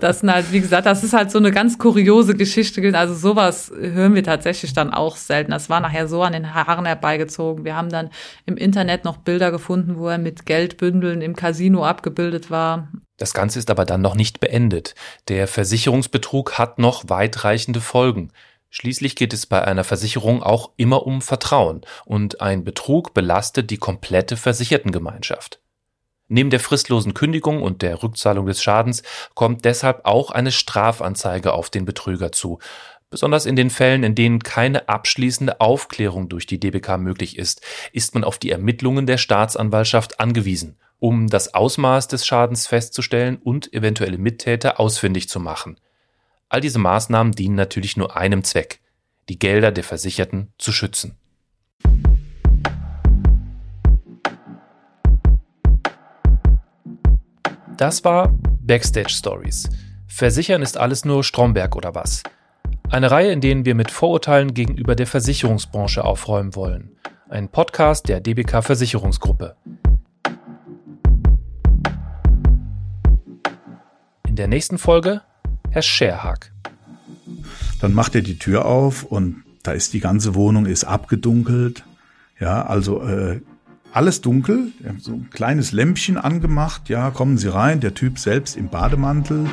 Das 0.00 0.20
sind 0.20 0.32
halt, 0.32 0.52
wie 0.52 0.60
gesagt, 0.60 0.86
das 0.86 1.04
ist 1.04 1.12
halt 1.12 1.30
so 1.30 1.38
eine 1.38 1.50
ganz 1.50 1.78
kuriose 1.78 2.34
Geschichte. 2.34 2.82
Also 2.96 3.14
sowas 3.14 3.72
hören 3.74 4.14
wir 4.14 4.22
tatsächlich 4.22 4.72
dann 4.72 4.92
auch 4.92 5.16
selten. 5.16 5.50
Das 5.50 5.70
war 5.70 5.80
nachher 5.80 6.08
so 6.08 6.22
an 6.22 6.32
den 6.32 6.54
Haaren 6.54 6.86
herbeigezogen. 6.86 7.64
Wir 7.64 7.76
haben 7.76 7.88
dann 7.88 8.10
im 8.46 8.56
Internet 8.56 9.04
noch 9.04 9.18
Bilder 9.18 9.50
gefunden, 9.50 9.98
wo 9.98 10.08
er 10.08 10.18
mit 10.18 10.46
Geldbündeln 10.46 11.22
im 11.22 11.36
Casino 11.36 11.84
abgebildet 11.84 12.50
war. 12.50 12.88
Das 13.16 13.34
Ganze 13.34 13.58
ist 13.58 13.70
aber 13.70 13.84
dann 13.84 14.00
noch 14.00 14.14
nicht 14.14 14.40
beendet. 14.40 14.94
Der 15.28 15.46
Versicherungsbetrug 15.46 16.58
hat 16.58 16.78
noch 16.78 17.04
weitreichende 17.08 17.80
Folgen. 17.80 18.32
Schließlich 18.74 19.16
geht 19.16 19.34
es 19.34 19.46
bei 19.46 19.62
einer 19.62 19.84
Versicherung 19.84 20.42
auch 20.42 20.70
immer 20.78 21.06
um 21.06 21.20
Vertrauen 21.20 21.82
und 22.06 22.40
ein 22.40 22.64
Betrug 22.64 23.12
belastet 23.12 23.70
die 23.70 23.76
komplette 23.76 24.38
Versichertengemeinschaft. 24.38 25.61
Neben 26.32 26.48
der 26.48 26.60
fristlosen 26.60 27.12
Kündigung 27.12 27.60
und 27.60 27.82
der 27.82 28.02
Rückzahlung 28.02 28.46
des 28.46 28.62
Schadens 28.62 29.02
kommt 29.34 29.66
deshalb 29.66 30.06
auch 30.06 30.30
eine 30.30 30.50
Strafanzeige 30.50 31.52
auf 31.52 31.68
den 31.68 31.84
Betrüger 31.84 32.32
zu, 32.32 32.58
Besonders 33.10 33.44
in 33.44 33.56
den 33.56 33.68
Fällen, 33.68 34.04
in 34.04 34.14
denen 34.14 34.42
keine 34.42 34.88
abschließende 34.88 35.60
Aufklärung 35.60 36.30
durch 36.30 36.46
die 36.46 36.58
DBK 36.58 36.96
möglich 36.96 37.36
ist, 37.36 37.60
ist 37.92 38.14
man 38.14 38.24
auf 38.24 38.38
die 38.38 38.50
Ermittlungen 38.50 39.06
der 39.06 39.18
Staatsanwaltschaft 39.18 40.18
angewiesen, 40.18 40.78
um 40.98 41.26
das 41.26 41.52
Ausmaß 41.52 42.08
des 42.08 42.26
Schadens 42.26 42.66
festzustellen 42.66 43.36
und 43.36 43.70
eventuelle 43.74 44.16
Mittäter 44.16 44.80
ausfindig 44.80 45.28
zu 45.28 45.40
machen. 45.40 45.78
All 46.48 46.62
diese 46.62 46.78
Maßnahmen 46.78 47.34
dienen 47.34 47.54
natürlich 47.54 47.98
nur 47.98 48.16
einem 48.16 48.44
Zweck, 48.44 48.80
die 49.28 49.38
Gelder 49.38 49.72
der 49.72 49.84
Versicherten 49.84 50.54
zu 50.56 50.72
schützen. 50.72 51.18
Das 57.82 58.04
war 58.04 58.32
Backstage 58.60 59.08
Stories. 59.08 59.68
Versichern 60.06 60.62
ist 60.62 60.78
alles 60.78 61.04
nur 61.04 61.24
Stromberg 61.24 61.74
oder 61.74 61.96
was? 61.96 62.22
Eine 62.88 63.10
Reihe, 63.10 63.32
in 63.32 63.40
denen 63.40 63.64
wir 63.64 63.74
mit 63.74 63.90
Vorurteilen 63.90 64.54
gegenüber 64.54 64.94
der 64.94 65.08
Versicherungsbranche 65.08 66.04
aufräumen 66.04 66.54
wollen. 66.54 66.92
Ein 67.28 67.48
Podcast 67.48 68.06
der 68.06 68.20
DBK 68.20 68.62
Versicherungsgruppe. 68.62 69.56
In 74.28 74.36
der 74.36 74.46
nächsten 74.46 74.78
Folge 74.78 75.22
Herr 75.68 75.82
Scherhag. 75.82 76.52
Dann 77.80 77.94
macht 77.94 78.14
er 78.14 78.22
die 78.22 78.38
Tür 78.38 78.64
auf 78.64 79.02
und 79.02 79.42
da 79.64 79.72
ist 79.72 79.92
die 79.92 79.98
ganze 79.98 80.36
Wohnung 80.36 80.66
ist 80.66 80.84
abgedunkelt. 80.84 81.82
Ja, 82.38 82.64
also 82.64 83.02
äh, 83.02 83.40
alles 83.92 84.22
dunkel, 84.22 84.72
so 84.98 85.12
ein 85.12 85.30
kleines 85.30 85.72
Lämpchen 85.72 86.16
angemacht. 86.16 86.88
Ja, 86.88 87.10
kommen 87.10 87.36
Sie 87.36 87.48
rein, 87.48 87.80
der 87.80 87.94
Typ 87.94 88.18
selbst 88.18 88.56
im 88.56 88.68
Bademantel. 88.68 89.46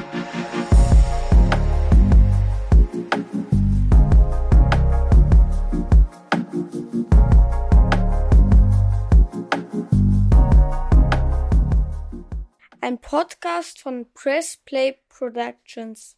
Ein 12.82 12.98
Podcast 13.00 13.82
von 13.82 14.08
Press 14.14 14.58
Play 14.66 14.96
Productions. 15.10 16.16